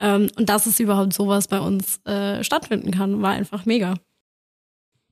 Ähm, 0.00 0.30
und 0.36 0.48
dass 0.48 0.66
es 0.66 0.80
überhaupt 0.80 1.12
sowas 1.12 1.48
bei 1.48 1.60
uns 1.60 2.00
äh, 2.04 2.42
stattfinden 2.42 2.90
kann, 2.90 3.22
war 3.22 3.32
einfach 3.32 3.66
mega. 3.66 3.94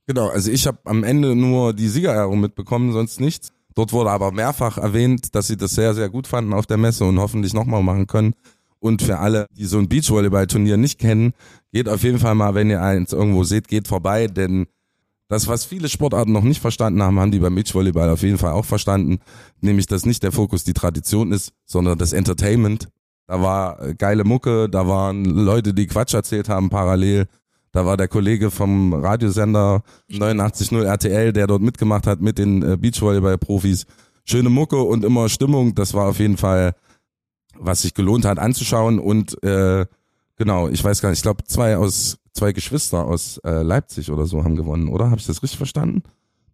Genau, 0.07 0.27
also 0.27 0.51
ich 0.51 0.65
habe 0.65 0.79
am 0.85 1.03
Ende 1.03 1.35
nur 1.35 1.73
die 1.73 1.87
Siegerehrung 1.87 2.39
mitbekommen, 2.39 2.91
sonst 2.91 3.19
nichts. 3.19 3.51
Dort 3.75 3.93
wurde 3.93 4.09
aber 4.09 4.31
mehrfach 4.31 4.79
erwähnt, 4.79 5.35
dass 5.35 5.47
sie 5.47 5.57
das 5.57 5.71
sehr, 5.71 5.93
sehr 5.93 6.09
gut 6.09 6.25
fanden 6.25 6.53
auf 6.53 6.65
der 6.65 6.77
Messe 6.77 7.05
und 7.05 7.19
hoffentlich 7.19 7.53
nochmal 7.53 7.83
machen 7.83 8.07
können. 8.07 8.33
Und 8.79 9.03
für 9.03 9.19
alle, 9.19 9.45
die 9.51 9.65
so 9.65 9.77
ein 9.77 9.87
Beachvolleyball-Turnier 9.87 10.77
nicht 10.77 10.99
kennen, 10.99 11.33
geht 11.71 11.87
auf 11.87 12.01
jeden 12.03 12.17
Fall 12.17 12.33
mal, 12.33 12.55
wenn 12.55 12.69
ihr 12.69 12.81
eins 12.81 13.13
irgendwo 13.13 13.43
seht, 13.43 13.67
geht 13.67 13.87
vorbei, 13.87 14.27
denn 14.27 14.67
das, 15.27 15.47
was 15.47 15.63
viele 15.63 15.89
Sportarten 15.89 16.31
noch 16.31 16.43
nicht 16.43 16.59
verstanden 16.59 17.03
haben, 17.03 17.19
haben 17.19 17.31
die 17.31 17.39
beim 17.39 17.53
Beachvolleyball 17.53 18.09
auf 18.09 18.23
jeden 18.23 18.39
Fall 18.39 18.53
auch 18.53 18.65
verstanden, 18.65 19.19
nämlich 19.61 19.85
dass 19.85 20.05
nicht 20.05 20.23
der 20.23 20.31
Fokus 20.31 20.63
die 20.63 20.73
Tradition 20.73 21.31
ist, 21.31 21.53
sondern 21.65 21.99
das 21.99 22.13
Entertainment 22.13 22.89
da 23.29 23.39
war 23.39 23.79
äh, 23.79 23.93
geile 23.93 24.23
Mucke, 24.23 24.67
da 24.69 24.87
waren 24.87 25.23
Leute, 25.23 25.75
die 25.75 25.85
Quatsch 25.85 26.15
erzählt 26.15 26.49
haben 26.49 26.71
parallel. 26.71 27.27
Da 27.71 27.85
war 27.85 27.95
der 27.95 28.07
Kollege 28.07 28.49
vom 28.49 28.91
Radiosender 28.91 29.83
89.0 30.09 30.83
RTL, 30.83 31.31
der 31.31 31.45
dort 31.45 31.61
mitgemacht 31.61 32.07
hat 32.07 32.21
mit 32.21 32.39
den 32.39 32.63
äh, 32.63 32.75
Beachvolleyball-Profis. 32.75 33.85
Schöne 34.25 34.49
Mucke 34.49 34.81
und 34.81 35.05
immer 35.05 35.29
Stimmung. 35.29 35.75
Das 35.75 35.93
war 35.93 36.07
auf 36.07 36.17
jeden 36.17 36.37
Fall, 36.37 36.73
was 37.55 37.83
sich 37.83 37.93
gelohnt 37.93 38.25
hat 38.25 38.39
anzuschauen. 38.39 38.97
Und 38.97 39.41
äh, 39.43 39.85
genau, 40.35 40.67
ich 40.67 40.83
weiß 40.83 40.99
gar 40.99 41.09
nicht, 41.09 41.19
ich 41.19 41.23
glaube 41.23 41.43
zwei 41.43 41.77
aus 41.77 42.17
zwei 42.33 42.51
Geschwister 42.51 43.05
aus 43.05 43.37
äh, 43.45 43.61
Leipzig 43.61 44.09
oder 44.09 44.25
so 44.25 44.43
haben 44.43 44.55
gewonnen, 44.55 44.87
oder? 44.87 45.11
Habe 45.11 45.19
ich 45.19 45.27
das 45.27 45.43
richtig 45.43 45.57
verstanden? 45.57 46.01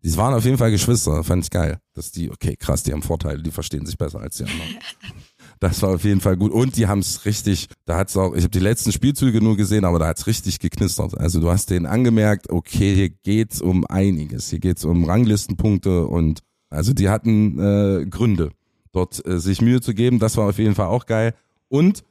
Die 0.03 0.15
waren 0.17 0.33
auf 0.33 0.43
jeden 0.43 0.57
Fall 0.57 0.71
Geschwister, 0.71 1.23
fand 1.23 1.45
ich 1.45 1.51
geil. 1.51 1.79
Dass 1.93 2.11
die, 2.11 2.29
okay, 2.29 2.57
krass, 2.57 2.83
die 2.83 2.91
haben 2.91 3.01
Vorteile, 3.01 3.41
die 3.41 3.51
verstehen 3.51 3.85
sich 3.85 3.97
besser 3.97 4.19
als 4.19 4.35
die 4.35 4.43
anderen. 4.43 4.77
Das 5.65 5.81
war 5.81 5.95
auf 5.95 6.03
jeden 6.03 6.21
Fall 6.21 6.37
gut. 6.37 6.51
Und 6.51 6.77
die 6.77 6.85
haben 6.85 6.99
es 6.99 7.25
richtig, 7.25 7.69
da 7.85 7.97
hat's 7.97 8.15
auch, 8.15 8.35
ich 8.35 8.43
habe 8.43 8.51
die 8.51 8.59
letzten 8.59 8.91
Spielzüge 8.91 9.43
nur 9.43 9.57
gesehen, 9.57 9.83
aber 9.83 9.97
da 9.97 10.05
hat's 10.05 10.27
richtig 10.27 10.59
geknistert. 10.59 11.17
Also 11.17 11.41
du 11.41 11.49
hast 11.49 11.71
denen 11.71 11.87
angemerkt, 11.87 12.51
okay, 12.51 12.93
hier 12.93 13.09
geht's 13.09 13.61
um 13.61 13.83
einiges. 13.83 14.51
Hier 14.51 14.59
geht's 14.59 14.85
um 14.85 15.05
Ranglistenpunkte 15.05 16.05
und 16.05 16.41
also 16.69 16.93
die 16.93 17.09
hatten 17.09 17.57
äh, 17.57 18.05
Gründe, 18.05 18.51
dort 18.91 19.25
äh, 19.25 19.39
sich 19.39 19.59
Mühe 19.59 19.81
zu 19.81 19.95
geben. 19.95 20.19
Das 20.19 20.37
war 20.37 20.47
auf 20.47 20.59
jeden 20.59 20.75
Fall 20.75 20.85
auch 20.85 21.07
geil. 21.07 21.33
Und 21.67 22.03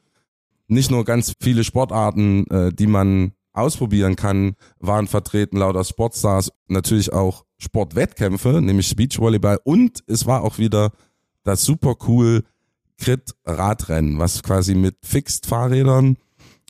nicht 0.66 0.90
nur 0.90 1.04
ganz 1.04 1.34
viele 1.40 1.62
Sportarten, 1.62 2.48
äh, 2.48 2.72
die 2.72 2.88
man 2.88 3.34
ausprobieren 3.52 4.16
kann, 4.16 4.56
waren 4.80 5.06
vertreten 5.06 5.58
lauter 5.58 5.84
Sportstars, 5.84 6.50
natürlich 6.66 7.12
auch 7.12 7.44
Sportwettkämpfe, 7.58 8.60
nämlich 8.60 8.96
Beachvolleyball 8.96 9.60
und 9.62 10.02
es 10.08 10.26
war 10.26 10.42
auch 10.42 10.58
wieder 10.58 10.90
das 11.44 11.64
super 11.64 11.94
cool 12.08 12.42
Crit-Radrennen, 12.98 14.18
was 14.18 14.42
quasi 14.42 14.74
mit 14.74 14.96
Fixed-Fahrrädern 15.02 16.16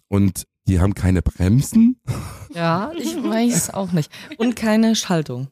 und 0.09 0.47
die 0.67 0.81
haben 0.81 0.95
keine 0.95 1.23
Bremsen. 1.23 2.01
Ja, 2.55 2.93
ich 2.97 3.17
weiß 3.17 3.75
auch 3.75 3.93
nicht. 3.93 4.11
Und 4.39 4.57
keine 4.57 4.97
Schaltung. 4.97 5.49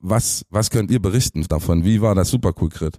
Was, 0.00 0.44
was 0.48 0.70
könnt 0.70 0.90
ihr 0.90 1.00
berichten 1.00 1.44
davon? 1.46 1.84
Wie 1.84 2.00
war 2.00 2.14
das 2.14 2.30
Supercool-Crit? 2.30 2.98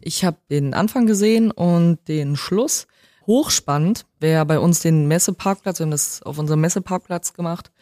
Ich 0.00 0.24
habe 0.24 0.38
den 0.50 0.74
Anfang 0.74 1.06
gesehen 1.06 1.50
und 1.50 2.06
den 2.06 2.36
Schluss. 2.36 2.86
Hochspannend, 3.26 4.06
wer 4.20 4.44
bei 4.44 4.60
uns 4.60 4.80
den 4.80 5.08
Messeparkplatz, 5.08 5.80
wir 5.80 5.84
haben 5.84 5.90
das 5.90 6.22
auf 6.22 6.38
unserem 6.38 6.60
Messeparkplatz 6.60 7.32
gemacht, 7.32 7.72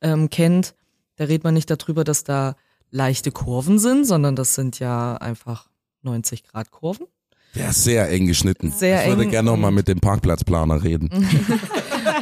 ähm, 0.00 0.30
kennt, 0.30 0.74
da 1.16 1.24
redet 1.24 1.44
man 1.44 1.52
nicht 1.52 1.68
darüber, 1.68 2.04
dass 2.04 2.24
da 2.24 2.56
leichte 2.90 3.30
Kurven 3.30 3.78
sind, 3.78 4.06
sondern 4.06 4.34
das 4.34 4.54
sind 4.54 4.78
ja 4.78 5.16
einfach 5.16 5.68
90 6.02 6.44
Grad 6.44 6.70
Kurven. 6.70 7.06
Ja, 7.54 7.72
sehr 7.72 8.10
eng 8.10 8.26
geschnitten. 8.26 8.72
Sehr 8.72 9.02
ich 9.02 9.16
würde 9.16 9.30
gerne 9.30 9.50
nochmal 9.50 9.70
mit 9.70 9.88
dem 9.88 10.00
Parkplatzplaner 10.00 10.82
reden. 10.82 11.10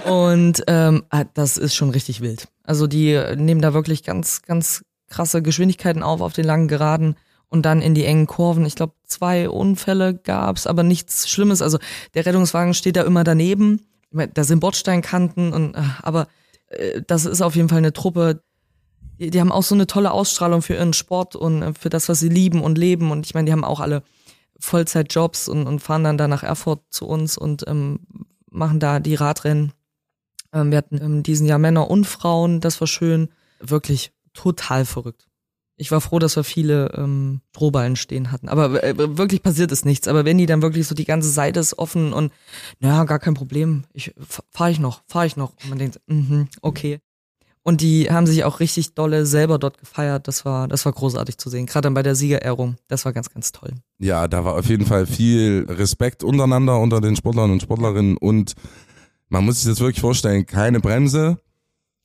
und 0.05 0.63
ähm, 0.67 1.05
ah, 1.11 1.25
das 1.35 1.57
ist 1.57 1.75
schon 1.75 1.91
richtig 1.91 2.21
wild. 2.21 2.49
Also 2.65 2.87
die 2.87 3.19
nehmen 3.37 3.63
da 3.63 3.73
wirklich 3.73 4.03
ganz, 4.03 4.43
ganz 4.43 4.85
krasse 5.09 5.43
Geschwindigkeiten 5.43 6.03
auf 6.03 6.21
auf 6.21 6.33
den 6.33 6.45
langen 6.45 6.69
Geraden 6.69 7.17
und 7.49 7.67
dann 7.67 7.83
in 7.83 7.95
die 7.95 8.05
engen 8.05 8.27
Kurven. 8.27 8.65
Ich 8.65 8.75
glaube, 8.75 8.95
zwei 9.05 9.49
Unfälle 9.49 10.15
gab's, 10.15 10.67
aber 10.67 10.83
nichts 10.83 11.29
Schlimmes. 11.29 11.61
Also 11.61 11.79
der 12.15 12.25
Rettungswagen 12.25 12.75
steht 12.75 12.97
da 12.97 13.03
immer 13.03 13.25
daneben. 13.25 13.83
ich 14.09 14.17
mein, 14.17 14.31
da 14.33 14.45
sind 14.45 14.61
Bordsteinkanten 14.61 15.53
und, 15.53 15.75
äh, 15.75 15.83
aber 16.03 16.29
äh, 16.69 17.03
das 17.07 17.27
ist 17.27 17.43
auf 17.43 17.55
jeden 17.55 17.69
Fall 17.69 17.79
eine 17.79 17.93
Truppe, 17.93 18.43
die, 19.19 19.31
die 19.31 19.41
haben 19.41 19.53
auch 19.53 19.63
so 19.63 19.75
eine 19.75 19.87
tolle 19.87 20.13
Ausstrahlung 20.13 20.63
für 20.63 20.75
ihren 20.75 20.95
Sport 20.95 21.37
und 21.37 21.63
äh, 21.63 21.73
für 21.79 21.91
das, 21.91 22.09
was 22.09 22.21
sie 22.21 22.29
lieben 22.29 22.63
und 22.63 22.79
leben. 22.79 23.11
Und 23.11 23.27
ich 23.27 23.35
meine, 23.35 23.47
die 23.47 23.53
haben 23.53 23.65
auch 23.65 23.81
alle 23.81 24.03
Vollzeitjobs 24.63 25.49
und, 25.49 25.67
und 25.67 25.81
fahren 25.81 26.05
dann 26.05 26.17
da 26.17 26.29
nach 26.29 26.45
Erfurt 26.45 26.83
zu 26.91 27.07
uns 27.07 27.37
und 27.37 27.65
ähm, 27.67 28.01
machen 28.51 28.79
da 28.79 29.01
die 29.01 29.17
Radrennen. 29.17 29.73
Ähm, 30.53 30.71
wir 30.71 30.79
hatten 30.79 31.03
ähm, 31.03 31.23
diesen 31.23 31.47
Jahr 31.47 31.59
Männer 31.59 31.91
und 31.91 32.07
Frauen, 32.07 32.61
das 32.61 32.81
war 32.81 32.87
schön. 32.87 33.29
Wirklich 33.61 34.13
total 34.35 34.85
verrückt. 34.85 35.27
Ich 35.77 35.91
war 35.91 36.01
froh, 36.01 36.21
dass 36.21 36.37
wir 36.37 36.45
viele 36.45 36.93
ähm, 36.97 37.41
Strohballen 37.51 37.97
stehen 37.97 38.31
hatten. 38.31 38.49
Aber 38.49 38.85
äh, 38.85 38.97
wirklich 38.97 39.43
passiert 39.43 39.73
ist 39.73 39.85
nichts. 39.85 40.07
Aber 40.07 40.25
wenn 40.25 40.39
die 40.39 40.47
dann 40.47 40.63
wirklich 40.63 40.87
so 40.87 40.95
die 40.95 41.07
ganze 41.07 41.31
Seite 41.31 41.59
ist 41.59 41.79
offen 41.79 42.13
und 42.13 42.33
naja, 42.79 43.03
gar 43.05 43.19
kein 43.19 43.35
Problem. 43.35 43.85
Ich 43.93 44.15
fahre 44.51 44.71
ich 44.71 44.79
noch, 44.79 45.03
fahre 45.09 45.27
ich 45.27 45.37
noch. 45.37 45.55
Und 45.65 45.71
man 45.71 45.79
denkt, 45.79 46.01
mhm, 46.07 46.49
okay. 46.61 47.01
Und 47.65 47.81
die 47.81 48.11
haben 48.11 48.27
sich 48.27 48.45
auch 48.45 48.59
richtig 48.59 48.95
dolle 48.95 49.25
selber 49.25 49.59
dort 49.59 49.79
gefeiert. 49.79 50.27
Das 50.27 50.45
war, 50.45 50.67
das 50.67 50.85
war 50.85 50.93
großartig 50.93 51.39
zu 51.39 51.49
sehen. 51.49 51.67
Gerade 51.67 51.87
dann 51.87 51.95
bei 51.95 52.03
der 52.03 52.17
Siegerehrung. 52.17 52.77
Das 52.89 53.05
war 53.05 53.13
ganz, 53.13 53.31
ganz 53.31 53.53
toll. 53.53 53.71
Ja, 53.99 54.27
da 54.27 54.45
war 54.45 54.57
auf 54.57 54.67
jeden 54.67 54.85
Fall 54.85 55.07
viel 55.07 55.67
Respekt 55.69 56.25
untereinander 56.25 56.81
unter 56.81 57.01
den 57.01 57.15
Sportlern 57.15 57.53
und 57.53 57.63
Sportlerinnen 57.63 58.17
und 58.17 58.55
man 59.29 59.47
muss 59.47 59.63
sich 59.63 59.71
das 59.71 59.81
wirklich 59.81 60.01
vorstellen, 60.01 60.45
keine 60.45 60.81
Bremse. 60.81 61.39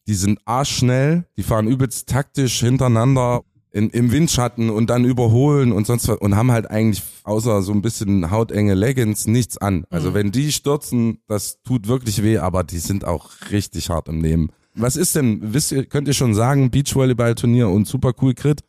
Die 0.07 0.13
sind 0.13 0.39
arschschnell, 0.45 1.25
die 1.35 1.43
fahren 1.43 1.67
übelst 1.67 2.07
taktisch 2.07 2.61
hintereinander 2.61 3.41
in, 3.71 3.89
im 3.89 4.13
Windschatten 4.13 4.69
und 4.69 4.89
dann 4.89 5.03
überholen 5.03 5.73
und 5.73 5.85
sonst 5.85 6.07
was 6.07 6.17
und 6.19 6.37
haben 6.37 6.51
halt 6.51 6.71
eigentlich 6.71 7.03
außer 7.23 7.61
so 7.63 7.73
ein 7.73 7.81
bisschen 7.81 8.31
hautenge 8.31 8.75
Leggings 8.75 9.27
nichts 9.27 9.57
an. 9.57 9.83
Also 9.89 10.11
mhm. 10.11 10.13
wenn 10.13 10.31
die 10.31 10.53
stürzen, 10.53 11.19
das 11.27 11.61
tut 11.63 11.89
wirklich 11.89 12.23
weh, 12.23 12.37
aber 12.37 12.63
die 12.63 12.79
sind 12.79 13.03
auch 13.03 13.31
richtig 13.51 13.89
hart 13.89 14.07
im 14.07 14.21
Leben. 14.21 14.49
Was 14.77 14.95
ist 14.95 15.15
denn, 15.15 15.53
wisst 15.53 15.71
ihr, 15.71 15.85
könnt 15.85 16.07
ihr 16.07 16.13
schon 16.13 16.35
sagen, 16.35 16.69
Beachvolleyball-Turnier 16.69 17.67
und 17.67 17.87
Super 17.87 18.13
Cool 18.21 18.33
Crit? 18.33 18.61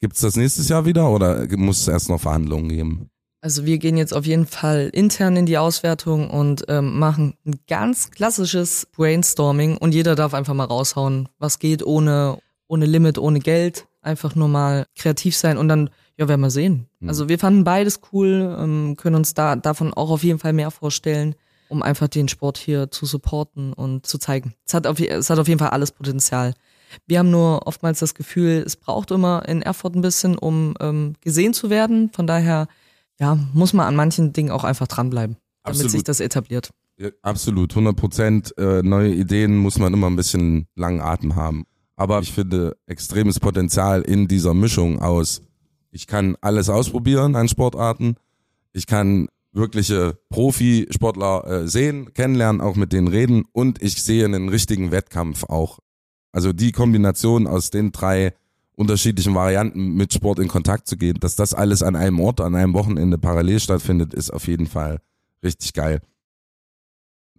Gibt's 0.00 0.20
das 0.20 0.36
nächstes 0.36 0.68
Jahr 0.68 0.84
wieder 0.86 1.10
oder 1.10 1.46
muss 1.56 1.82
es 1.82 1.88
erst 1.88 2.08
noch 2.08 2.20
Verhandlungen 2.20 2.68
geben? 2.68 3.10
Also 3.42 3.66
wir 3.66 3.78
gehen 3.78 3.96
jetzt 3.96 4.14
auf 4.14 4.24
jeden 4.24 4.46
Fall 4.46 4.88
intern 4.92 5.36
in 5.36 5.46
die 5.46 5.58
Auswertung 5.58 6.30
und 6.30 6.64
ähm, 6.68 6.98
machen 6.98 7.34
ein 7.44 7.56
ganz 7.68 8.10
klassisches 8.10 8.86
Brainstorming 8.92 9.76
und 9.76 9.94
jeder 9.94 10.14
darf 10.14 10.32
einfach 10.32 10.54
mal 10.54 10.64
raushauen, 10.64 11.28
was 11.38 11.58
geht 11.58 11.84
ohne, 11.84 12.38
ohne 12.68 12.86
Limit, 12.86 13.18
ohne 13.18 13.40
Geld. 13.40 13.86
Einfach 14.00 14.34
nur 14.34 14.48
mal 14.48 14.86
kreativ 14.96 15.36
sein 15.36 15.58
und 15.58 15.68
dann, 15.68 15.90
ja, 16.16 16.28
werden 16.28 16.40
wir 16.40 16.50
sehen. 16.50 16.86
Mhm. 17.00 17.08
Also 17.08 17.28
wir 17.28 17.38
fanden 17.38 17.64
beides 17.64 18.00
cool, 18.12 18.56
ähm, 18.58 18.96
können 18.96 19.16
uns 19.16 19.34
da 19.34 19.56
davon 19.56 19.92
auch 19.92 20.10
auf 20.10 20.24
jeden 20.24 20.38
Fall 20.38 20.52
mehr 20.52 20.70
vorstellen 20.70 21.34
um 21.72 21.82
einfach 21.82 22.08
den 22.08 22.28
Sport 22.28 22.58
hier 22.58 22.90
zu 22.90 23.06
supporten 23.06 23.72
und 23.72 24.06
zu 24.06 24.18
zeigen. 24.18 24.54
Es 24.66 24.74
hat 24.74 24.86
auf, 24.86 25.00
es 25.00 25.30
hat 25.30 25.38
auf 25.38 25.48
jeden 25.48 25.58
Fall 25.58 25.70
alles 25.70 25.90
Potenzial. 25.90 26.54
Wir 27.06 27.18
haben 27.18 27.30
nur 27.30 27.66
oftmals 27.66 27.98
das 27.98 28.14
Gefühl, 28.14 28.62
es 28.64 28.76
braucht 28.76 29.10
immer 29.10 29.48
in 29.48 29.62
Erfurt 29.62 29.96
ein 29.96 30.02
bisschen, 30.02 30.36
um 30.36 30.74
ähm, 30.80 31.14
gesehen 31.22 31.54
zu 31.54 31.70
werden. 31.70 32.10
Von 32.12 32.26
daher, 32.26 32.68
ja, 33.18 33.38
muss 33.54 33.72
man 33.72 33.86
an 33.86 33.96
manchen 33.96 34.34
Dingen 34.34 34.50
auch 34.50 34.64
einfach 34.64 34.86
dranbleiben, 34.86 35.36
damit 35.64 35.76
Absolut. 35.76 35.90
sich 35.90 36.04
das 36.04 36.20
etabliert. 36.20 36.70
Ja, 36.98 37.08
absolut, 37.22 37.72
100 37.72 37.96
Prozent. 37.96 38.58
Äh, 38.58 38.82
neue 38.82 39.14
Ideen 39.14 39.56
muss 39.56 39.78
man 39.78 39.94
immer 39.94 40.08
ein 40.08 40.16
bisschen 40.16 40.66
langen 40.74 41.00
Atem 41.00 41.34
haben. 41.34 41.64
Aber 41.96 42.20
ich 42.20 42.32
finde 42.32 42.76
extremes 42.86 43.40
Potenzial 43.40 44.02
in 44.02 44.28
dieser 44.28 44.52
Mischung 44.52 45.00
aus, 45.00 45.40
ich 45.90 46.06
kann 46.06 46.36
alles 46.40 46.68
ausprobieren 46.68 47.36
an 47.36 47.48
Sportarten, 47.48 48.16
ich 48.72 48.86
kann 48.86 49.28
wirkliche 49.52 50.18
Profisportler 50.30 51.46
äh, 51.46 51.68
sehen, 51.68 52.12
kennenlernen, 52.14 52.60
auch 52.60 52.76
mit 52.76 52.92
denen 52.92 53.08
reden 53.08 53.44
und 53.52 53.82
ich 53.82 54.02
sehe 54.02 54.24
einen 54.24 54.48
richtigen 54.48 54.90
Wettkampf 54.90 55.44
auch. 55.44 55.78
Also 56.32 56.52
die 56.52 56.72
Kombination 56.72 57.46
aus 57.46 57.70
den 57.70 57.92
drei 57.92 58.34
unterschiedlichen 58.74 59.34
Varianten 59.34 59.94
mit 59.94 60.12
Sport 60.14 60.38
in 60.38 60.48
Kontakt 60.48 60.88
zu 60.88 60.96
gehen, 60.96 61.18
dass 61.20 61.36
das 61.36 61.52
alles 61.52 61.82
an 61.82 61.94
einem 61.94 62.18
Ort, 62.20 62.40
an 62.40 62.54
einem 62.54 62.72
Wochenende 62.72 63.18
parallel 63.18 63.60
stattfindet, 63.60 64.14
ist 64.14 64.30
auf 64.30 64.46
jeden 64.46 64.66
Fall 64.66 65.00
richtig 65.42 65.74
geil. 65.74 66.00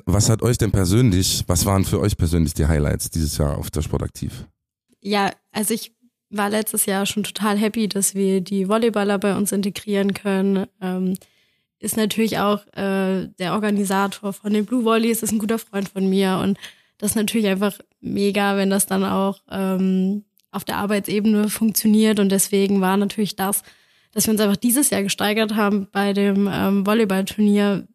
Was 0.05 0.29
hat 0.29 0.41
euch 0.41 0.57
denn 0.57 0.71
persönlich, 0.71 1.43
was 1.47 1.65
waren 1.65 1.85
für 1.85 1.99
euch 1.99 2.17
persönlich 2.17 2.53
die 2.53 2.67
Highlights 2.67 3.09
dieses 3.09 3.37
Jahr 3.37 3.57
auf 3.57 3.71
der 3.71 3.81
Sportaktiv? 3.81 4.47
Ja, 5.01 5.31
also 5.51 5.73
ich 5.73 5.95
war 6.29 6.49
letztes 6.49 6.85
Jahr 6.85 7.05
schon 7.05 7.23
total 7.23 7.57
happy, 7.57 7.87
dass 7.87 8.15
wir 8.15 8.41
die 8.41 8.67
Volleyballer 8.67 9.17
bei 9.17 9.35
uns 9.35 9.51
integrieren 9.51 10.13
können. 10.13 10.67
Ähm, 10.81 11.15
ist 11.83 11.97
natürlich 11.97 12.39
auch 12.39 12.65
äh, 12.75 13.27
der 13.39 13.53
Organisator 13.53 14.31
von 14.31 14.53
den 14.53 14.65
Blue 14.65 14.85
Volleys, 14.85 15.21
ist 15.21 15.33
ein 15.33 15.39
guter 15.39 15.59
Freund 15.59 15.89
von 15.89 16.09
mir 16.09 16.39
und 16.41 16.57
das 16.97 17.11
ist 17.11 17.15
natürlich 17.15 17.47
einfach 17.47 17.77
mega, 17.99 18.55
wenn 18.55 18.69
das 18.69 18.85
dann 18.85 19.03
auch 19.03 19.41
ähm, 19.51 20.23
auf 20.51 20.63
der 20.63 20.77
Arbeitsebene 20.77 21.49
funktioniert 21.49 22.19
und 22.21 22.29
deswegen 22.29 22.79
war 22.79 22.95
natürlich 22.95 23.35
das, 23.35 23.63
dass 24.13 24.27
wir 24.27 24.31
uns 24.31 24.39
einfach 24.39 24.55
dieses 24.55 24.91
Jahr 24.91 25.03
gesteigert 25.03 25.55
haben 25.55 25.87
bei 25.91 26.13
dem 26.13 26.49
ähm, 26.49 26.85
Volleyballturnier 26.85 27.85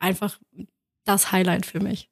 einfach 0.00 0.40
das 1.04 1.30
Highlight 1.30 1.66
für 1.66 1.78
mich. 1.80 2.10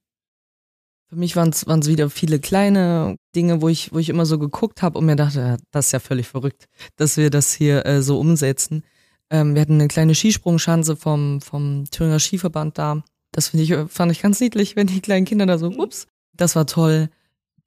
Für 1.08 1.16
mich 1.16 1.34
waren 1.34 1.50
es 1.50 1.88
wieder 1.88 2.10
viele 2.10 2.38
kleine 2.38 3.16
Dinge, 3.34 3.60
wo 3.60 3.68
ich, 3.68 3.92
wo 3.92 3.98
ich 3.98 4.08
immer 4.08 4.26
so 4.26 4.38
geguckt 4.38 4.82
habe 4.82 4.98
und 4.98 5.06
mir 5.06 5.16
dachte, 5.16 5.56
das 5.72 5.86
ist 5.86 5.92
ja 5.92 5.98
völlig 5.98 6.28
verrückt, 6.28 6.66
dass 6.96 7.16
wir 7.16 7.30
das 7.30 7.52
hier 7.52 7.84
äh, 7.86 8.02
so 8.02 8.20
umsetzen. 8.20 8.84
Ähm, 9.30 9.54
wir 9.54 9.62
hatten 9.62 9.74
eine 9.74 9.88
kleine 9.88 10.14
Skisprungschanze 10.14 10.96
vom, 10.96 11.40
vom 11.40 11.84
Thüringer 11.90 12.18
Skiverband 12.18 12.78
da. 12.78 13.02
Das 13.32 13.48
finde 13.48 13.64
ich, 13.64 13.90
fand 13.90 14.12
ich 14.12 14.22
ganz 14.22 14.40
niedlich, 14.40 14.76
wenn 14.76 14.86
die 14.86 15.00
kleinen 15.00 15.26
Kinder 15.26 15.46
da 15.46 15.58
so, 15.58 15.68
ups, 15.68 16.06
das 16.34 16.54
war 16.56 16.66
toll. 16.66 17.08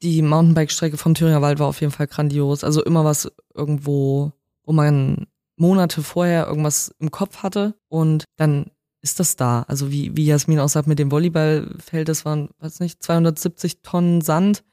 Die 0.02 0.22
Mountainbike-Strecke 0.22 0.98
vom 0.98 1.14
Thüringer 1.14 1.42
Wald 1.42 1.60
war 1.60 1.68
auf 1.68 1.82
jeden 1.82 1.92
Fall 1.92 2.08
grandios. 2.08 2.64
Also 2.64 2.84
immer 2.84 3.04
was 3.04 3.32
irgendwo, 3.54 4.32
wo 4.64 4.72
man 4.72 5.28
Monate 5.58 6.04
vorher 6.04 6.48
irgendwas 6.48 6.94
im 7.00 7.12
Kopf 7.12 7.44
hatte 7.44 7.74
und 7.90 8.26
dann 8.38 8.72
ist 9.02 9.20
das 9.20 9.36
da. 9.36 9.64
Also 9.68 9.92
wie, 9.92 10.16
wie 10.16 10.26
Jasmin 10.26 10.60
auch 10.60 10.70
sagt 10.70 10.88
mit 10.88 11.00
dem 11.00 11.12
Volleyballfeld, 11.12 12.08
das 12.08 12.26
waren, 12.26 12.50
weiß 12.60 12.80
nicht, 12.80 13.02
270 13.02 13.82
Tonnen 13.82 14.22
Sand. 14.22 14.64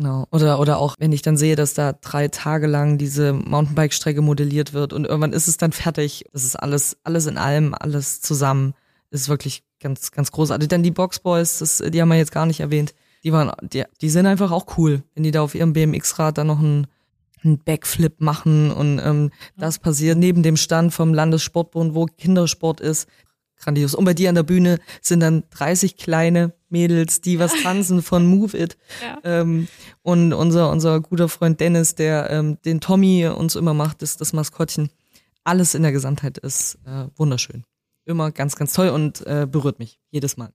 Genau. 0.00 0.26
Oder, 0.30 0.58
oder 0.60 0.78
auch, 0.78 0.94
wenn 0.98 1.12
ich 1.12 1.20
dann 1.20 1.36
sehe, 1.36 1.56
dass 1.56 1.74
da 1.74 1.92
drei 1.92 2.28
Tage 2.28 2.66
lang 2.66 2.96
diese 2.96 3.34
Mountainbike-Strecke 3.34 4.22
modelliert 4.22 4.72
wird 4.72 4.94
und 4.94 5.04
irgendwann 5.04 5.34
ist 5.34 5.46
es 5.46 5.58
dann 5.58 5.72
fertig. 5.72 6.24
Das 6.32 6.42
ist 6.42 6.56
alles, 6.56 6.96
alles 7.04 7.26
in 7.26 7.36
allem, 7.36 7.74
alles 7.78 8.22
zusammen. 8.22 8.72
Das 9.10 9.20
ist 9.20 9.28
wirklich 9.28 9.62
ganz, 9.78 10.10
ganz 10.10 10.32
großartig. 10.32 10.68
Dann 10.68 10.82
die 10.82 10.90
Boxboys, 10.90 11.58
das, 11.58 11.84
die 11.86 12.00
haben 12.00 12.08
wir 12.08 12.16
jetzt 12.16 12.32
gar 12.32 12.46
nicht 12.46 12.60
erwähnt. 12.60 12.94
Die 13.24 13.32
waren, 13.34 13.52
die, 13.62 13.84
die 14.00 14.08
sind 14.08 14.24
einfach 14.24 14.52
auch 14.52 14.78
cool, 14.78 15.02
wenn 15.14 15.22
die 15.22 15.32
da 15.32 15.42
auf 15.42 15.54
ihrem 15.54 15.74
BMX-Rad 15.74 16.38
dann 16.38 16.46
noch 16.46 16.60
einen, 16.60 16.86
einen 17.44 17.58
Backflip 17.58 18.22
machen 18.22 18.70
und 18.70 19.00
ähm, 19.04 19.30
das 19.58 19.80
passiert 19.80 20.16
neben 20.16 20.42
dem 20.42 20.56
Stand 20.56 20.94
vom 20.94 21.12
Landessportbund, 21.12 21.94
wo 21.94 22.06
Kindersport 22.06 22.80
ist 22.80 23.06
grandios. 23.60 23.94
Und 23.94 24.04
bei 24.04 24.14
dir 24.14 24.28
an 24.28 24.34
der 24.34 24.42
Bühne 24.42 24.78
sind 25.00 25.20
dann 25.20 25.44
30 25.50 25.96
kleine 25.96 26.52
Mädels, 26.68 27.20
die 27.20 27.38
was 27.38 27.52
tanzen 27.62 28.02
von 28.02 28.26
Move 28.26 28.56
It. 28.58 28.76
Ja. 29.02 29.18
Ähm, 29.24 29.68
und 30.02 30.32
unser, 30.32 30.70
unser 30.70 31.00
guter 31.00 31.28
Freund 31.28 31.60
Dennis, 31.60 31.94
der 31.94 32.30
ähm, 32.30 32.58
den 32.64 32.80
Tommy 32.80 33.26
uns 33.26 33.54
immer 33.54 33.74
macht, 33.74 34.02
ist 34.02 34.20
das 34.20 34.32
Maskottchen. 34.32 34.90
Alles 35.44 35.74
in 35.74 35.82
der 35.82 35.92
Gesamtheit 35.92 36.38
ist 36.38 36.78
äh, 36.86 37.06
wunderschön. 37.16 37.64
Immer 38.04 38.30
ganz, 38.32 38.56
ganz 38.56 38.72
toll 38.72 38.88
und 38.88 39.24
äh, 39.26 39.46
berührt 39.50 39.78
mich 39.78 40.00
jedes 40.10 40.36
Mal. 40.36 40.52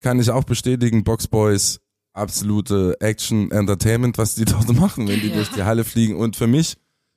Kann 0.00 0.18
ich 0.18 0.30
auch 0.30 0.44
bestätigen, 0.44 1.04
Boxboys, 1.04 1.80
absolute 2.12 2.96
Action 3.00 3.50
Entertainment, 3.50 4.18
was 4.18 4.34
die 4.34 4.44
dort 4.46 4.72
machen, 4.74 5.08
wenn 5.08 5.20
die 5.20 5.28
ja. 5.28 5.34
durch 5.34 5.50
die 5.50 5.62
Halle 5.62 5.84
fliegen. 5.84 6.16
Und 6.16 6.36
für 6.36 6.46
mich 6.46 6.76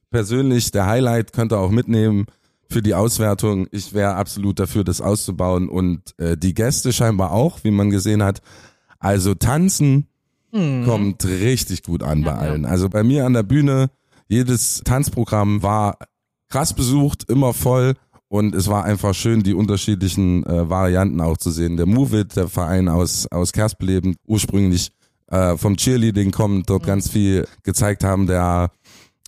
persönlich 0.10 0.72
der 0.72 0.86
Highlight 0.86 1.34
könnt 1.34 1.52
ihr 1.52 1.60
auch 1.60 1.72
mitnehmen 1.72 2.26
für 2.74 2.82
die 2.82 2.96
Auswertung. 2.96 3.68
Ich 3.72 3.94
wäre 3.94 4.16
absolut 4.16 4.60
dafür, 4.60 4.84
das 4.84 5.00
auszubauen 5.00 5.70
und 5.70 6.02
äh, 6.18 6.36
die 6.36 6.54
Gäste 6.54 6.92
scheinbar 6.92 7.32
auch, 7.32 7.64
wie 7.64 7.72
man 7.72 7.90
gesehen 7.90 8.24
hat. 8.24 8.42
Also 9.00 9.36
tanzen 9.36 10.08
hm. 10.52 10.84
kommt 10.86 11.24
richtig 11.24 11.84
gut 11.84 12.04
an 12.04 12.24
bei 12.24 12.34
allen. 12.34 12.66
Also 12.66 12.90
bei 12.90 13.04
mir 13.04 13.26
an 13.26 13.34
der 13.34 13.44
Bühne, 13.44 13.90
jedes 14.28 14.82
Tanzprogramm 14.84 15.62
war 15.62 15.98
krass 16.50 16.74
besucht, 16.74 17.30
immer 17.30 17.54
voll. 17.54 17.94
Und 18.28 18.56
es 18.56 18.68
war 18.68 18.84
einfach 18.84 19.14
schön, 19.14 19.44
die 19.44 19.54
unterschiedlichen 19.54 20.44
äh, 20.46 20.68
Varianten 20.68 21.22
auch 21.22 21.38
zu 21.38 21.52
sehen. 21.52 21.78
Der 21.78 21.86
Move 21.86 22.22
It, 22.22 22.36
der 22.36 22.48
Verein 22.48 22.90
aus, 22.90 23.28
aus 23.32 23.54
Kerspleben, 23.54 24.16
ursprünglich 24.26 24.92
äh, 25.28 25.56
vom 25.58 25.78
Cheerleading 25.78 26.32
kommt, 26.32 26.70
dort 26.70 26.84
mhm. 26.84 26.88
ganz 26.88 27.10
viel 27.10 27.48
gezeigt 27.62 28.04
haben. 28.04 28.26
Der 28.26 28.72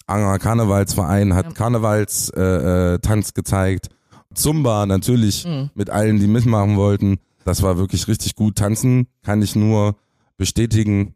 Anger 0.08 0.40
Karnevalsverein 0.40 1.34
hat 1.34 1.46
ja. 1.48 1.52
Karnevalstanz 1.52 2.32
äh, 2.36 2.96
äh, 2.96 3.34
gezeigt. 3.34 3.90
Zumba 4.34 4.86
natürlich 4.86 5.46
mhm. 5.46 5.70
mit 5.74 5.90
allen, 5.90 6.20
die 6.20 6.28
mitmachen 6.28 6.76
wollten. 6.76 7.18
Das 7.44 7.62
war 7.62 7.78
wirklich 7.78 8.08
richtig 8.08 8.36
gut. 8.36 8.58
Tanzen 8.58 9.08
kann 9.24 9.42
ich 9.42 9.56
nur 9.56 9.96
bestätigen. 10.38 11.16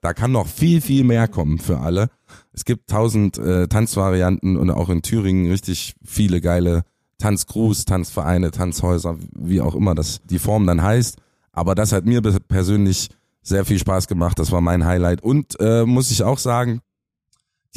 Da 0.00 0.12
kann 0.12 0.32
noch 0.32 0.46
viel, 0.46 0.80
viel 0.80 1.04
mehr 1.04 1.26
kommen 1.26 1.58
für 1.58 1.80
alle. 1.80 2.10
Es 2.52 2.64
gibt 2.64 2.90
tausend 2.90 3.38
äh, 3.38 3.66
Tanzvarianten 3.68 4.56
und 4.56 4.70
auch 4.70 4.90
in 4.90 5.02
Thüringen 5.02 5.50
richtig 5.50 5.94
viele 6.04 6.40
geile 6.40 6.84
Tanzcrews, 7.18 7.84
Tanzvereine, 7.84 8.52
Tanzhäuser, 8.52 9.16
wie 9.34 9.60
auch 9.60 9.74
immer 9.74 9.94
das 9.94 10.20
die 10.24 10.38
Form 10.38 10.66
dann 10.66 10.82
heißt. 10.82 11.16
Aber 11.52 11.74
das 11.74 11.92
hat 11.92 12.04
mir 12.04 12.22
persönlich 12.22 13.08
sehr 13.42 13.64
viel 13.64 13.78
Spaß 13.78 14.06
gemacht. 14.06 14.38
Das 14.38 14.52
war 14.52 14.60
mein 14.60 14.84
Highlight. 14.84 15.22
Und 15.22 15.58
äh, 15.58 15.84
muss 15.84 16.10
ich 16.12 16.22
auch 16.22 16.38
sagen, 16.38 16.80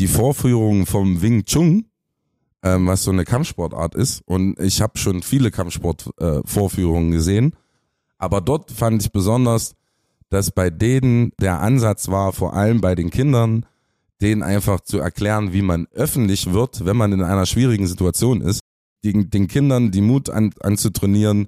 die 0.01 0.07
Vorführung 0.07 0.87
vom 0.87 1.21
Wing 1.21 1.45
Chun, 1.45 1.85
ähm, 2.63 2.87
was 2.87 3.03
so 3.03 3.11
eine 3.11 3.23
Kampfsportart 3.23 3.93
ist. 3.93 4.23
Und 4.25 4.59
ich 4.59 4.81
habe 4.81 4.97
schon 4.97 5.21
viele 5.21 5.51
Kampfsport-Vorführungen 5.51 7.13
äh, 7.13 7.17
gesehen. 7.17 7.55
Aber 8.17 8.41
dort 8.41 8.71
fand 8.71 9.03
ich 9.03 9.11
besonders, 9.11 9.75
dass 10.29 10.49
bei 10.49 10.71
denen 10.71 11.33
der 11.39 11.61
Ansatz 11.61 12.07
war, 12.07 12.33
vor 12.33 12.55
allem 12.55 12.81
bei 12.81 12.95
den 12.95 13.11
Kindern, 13.11 13.67
denen 14.21 14.41
einfach 14.41 14.81
zu 14.81 14.97
erklären, 14.97 15.53
wie 15.53 15.61
man 15.61 15.85
öffentlich 15.91 16.51
wird, 16.51 16.83
wenn 16.83 16.97
man 16.97 17.13
in 17.13 17.21
einer 17.21 17.45
schwierigen 17.45 17.85
Situation 17.85 18.41
ist, 18.41 18.61
den, 19.03 19.29
den 19.29 19.47
Kindern 19.47 19.91
die 19.91 20.01
Mut 20.01 20.31
an, 20.31 20.51
anzutrainieren, 20.61 21.47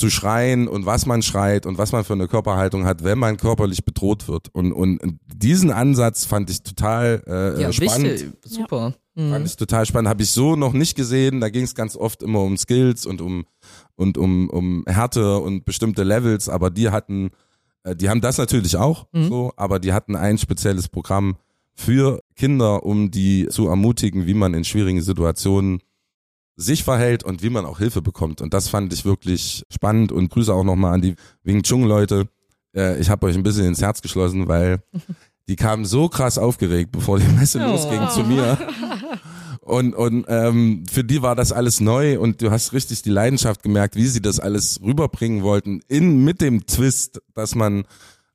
zu 0.00 0.10
schreien 0.10 0.66
und 0.66 0.86
was 0.86 1.06
man 1.06 1.22
schreit 1.22 1.66
und 1.66 1.78
was 1.78 1.92
man 1.92 2.04
für 2.04 2.14
eine 2.14 2.26
Körperhaltung 2.26 2.86
hat, 2.86 3.04
wenn 3.04 3.18
man 3.18 3.36
körperlich 3.36 3.84
bedroht 3.84 4.28
wird. 4.28 4.48
Und, 4.52 4.72
und 4.72 5.20
diesen 5.26 5.70
Ansatz 5.70 6.24
fand 6.24 6.50
ich 6.50 6.62
total 6.62 7.22
äh, 7.26 7.62
ja, 7.62 7.72
spannend. 7.72 8.04
Wichtig. 8.04 8.32
Super. 8.44 8.94
Mhm. 9.14 9.30
Fand 9.30 9.46
ich 9.46 9.56
total 9.56 9.84
spannend. 9.86 10.08
Habe 10.08 10.22
ich 10.22 10.30
so 10.30 10.56
noch 10.56 10.72
nicht 10.72 10.96
gesehen. 10.96 11.40
Da 11.40 11.50
ging 11.50 11.64
es 11.64 11.74
ganz 11.74 11.96
oft 11.96 12.22
immer 12.22 12.40
um 12.40 12.56
Skills 12.56 13.04
und 13.06 13.20
um 13.20 13.44
und 14.00 14.16
um, 14.16 14.48
um 14.48 14.84
Härte 14.86 15.38
und 15.38 15.66
bestimmte 15.66 16.04
Levels, 16.04 16.48
aber 16.48 16.70
die 16.70 16.88
hatten, 16.88 17.30
äh, 17.84 17.94
die 17.94 18.08
haben 18.08 18.22
das 18.22 18.38
natürlich 18.38 18.78
auch 18.78 19.06
mhm. 19.12 19.28
so, 19.28 19.52
aber 19.56 19.78
die 19.78 19.92
hatten 19.92 20.16
ein 20.16 20.38
spezielles 20.38 20.88
Programm 20.88 21.36
für 21.74 22.20
Kinder, 22.34 22.84
um 22.84 23.10
die 23.10 23.46
zu 23.48 23.68
ermutigen, 23.68 24.26
wie 24.26 24.32
man 24.32 24.54
in 24.54 24.64
schwierigen 24.64 25.02
Situationen 25.02 25.80
sich 26.60 26.84
verhält 26.84 27.24
und 27.24 27.42
wie 27.42 27.50
man 27.50 27.64
auch 27.64 27.78
Hilfe 27.78 28.02
bekommt. 28.02 28.40
Und 28.42 28.52
das 28.52 28.68
fand 28.68 28.92
ich 28.92 29.04
wirklich 29.04 29.64
spannend 29.70 30.12
und 30.12 30.30
grüße 30.30 30.52
auch 30.52 30.64
nochmal 30.64 30.94
an 30.94 31.00
die 31.00 31.14
Wing 31.42 31.62
Chun 31.62 31.84
Leute. 31.84 32.28
Äh, 32.76 33.00
ich 33.00 33.08
habe 33.08 33.26
euch 33.26 33.34
ein 33.34 33.42
bisschen 33.42 33.66
ins 33.66 33.80
Herz 33.80 34.02
geschlossen, 34.02 34.46
weil 34.46 34.82
die 35.48 35.56
kamen 35.56 35.84
so 35.84 36.08
krass 36.08 36.36
aufgeregt, 36.38 36.92
bevor 36.92 37.18
die 37.18 37.28
Messe 37.28 37.60
oh. 37.60 37.70
losging 37.70 38.08
zu 38.10 38.24
mir. 38.24 38.58
Und, 39.62 39.94
und 39.94 40.24
ähm, 40.28 40.84
für 40.90 41.04
die 41.04 41.22
war 41.22 41.36
das 41.36 41.52
alles 41.52 41.80
neu 41.80 42.18
und 42.18 42.42
du 42.42 42.50
hast 42.50 42.72
richtig 42.72 43.02
die 43.02 43.10
Leidenschaft 43.10 43.62
gemerkt, 43.62 43.94
wie 43.94 44.06
sie 44.06 44.20
das 44.20 44.40
alles 44.40 44.80
rüberbringen 44.82 45.42
wollten, 45.42 45.80
in 45.86 46.24
mit 46.24 46.40
dem 46.40 46.66
Twist, 46.66 47.22
dass 47.34 47.54
man 47.54 47.84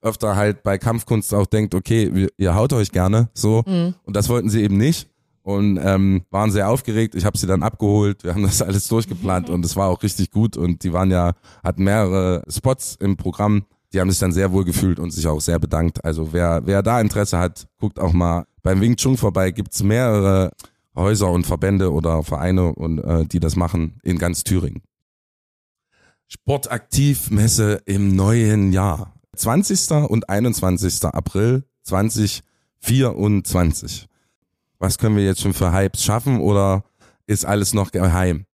öfter 0.01 0.35
halt 0.35 0.63
bei 0.63 0.77
Kampfkunst 0.77 1.33
auch 1.33 1.47
denkt, 1.47 1.75
okay, 1.75 2.29
ihr 2.37 2.55
haut 2.55 2.73
euch 2.73 2.91
gerne 2.91 3.29
so. 3.33 3.63
Mhm. 3.65 3.95
Und 4.03 4.15
das 4.15 4.29
wollten 4.29 4.49
sie 4.49 4.63
eben 4.63 4.77
nicht 4.77 5.09
und 5.45 5.77
ähm, 5.77 6.23
waren 6.31 6.49
sehr 6.49 6.69
aufgeregt. 6.69 7.13
Ich 7.13 7.23
habe 7.23 7.37
sie 7.37 7.45
dann 7.45 7.61
abgeholt. 7.61 8.23
Wir 8.23 8.33
haben 8.33 8.41
das 8.41 8.61
alles 8.63 8.87
durchgeplant 8.87 9.51
und 9.51 9.63
es 9.63 9.75
war 9.75 9.89
auch 9.89 10.01
richtig 10.01 10.31
gut. 10.31 10.57
Und 10.57 10.83
die 10.83 10.91
waren 10.91 11.11
ja, 11.11 11.33
hatten 11.63 11.83
mehrere 11.83 12.41
Spots 12.49 12.97
im 12.99 13.15
Programm. 13.15 13.65
Die 13.93 14.01
haben 14.01 14.09
sich 14.09 14.17
dann 14.17 14.31
sehr 14.31 14.51
wohl 14.51 14.65
gefühlt 14.65 14.97
und 14.97 15.11
sich 15.11 15.27
auch 15.27 15.39
sehr 15.39 15.59
bedankt. 15.59 16.03
Also 16.03 16.33
wer, 16.33 16.65
wer 16.65 16.81
da 16.81 16.99
Interesse 16.99 17.37
hat, 17.37 17.67
guckt 17.77 17.99
auch 17.99 18.11
mal 18.11 18.47
beim 18.63 18.81
Wing 18.81 18.95
Chun 18.95 19.17
vorbei. 19.17 19.51
Gibt's 19.51 19.83
mehrere 19.83 20.49
Häuser 20.95 21.29
und 21.29 21.45
Verbände 21.45 21.93
oder 21.93 22.23
Vereine 22.23 22.73
und 22.73 22.97
äh, 22.97 23.25
die 23.25 23.39
das 23.39 23.55
machen 23.55 23.99
in 24.01 24.17
ganz 24.17 24.43
Thüringen. 24.43 24.81
Sportaktivmesse 26.27 27.83
im 27.85 28.15
neuen 28.15 28.73
Jahr. 28.73 29.13
20. 29.35 29.91
und 30.09 30.27
21. 30.27 31.05
April 31.05 31.65
2024. 31.83 34.07
Was 34.85 34.99
können 34.99 35.15
wir 35.15 35.25
jetzt 35.25 35.41
schon 35.41 35.55
für 35.55 35.73
Hypes 35.73 36.03
schaffen 36.03 36.39
oder 36.39 36.83
ist 37.25 37.43
alles 37.43 37.73
noch 37.73 37.89
geheim? 37.89 38.45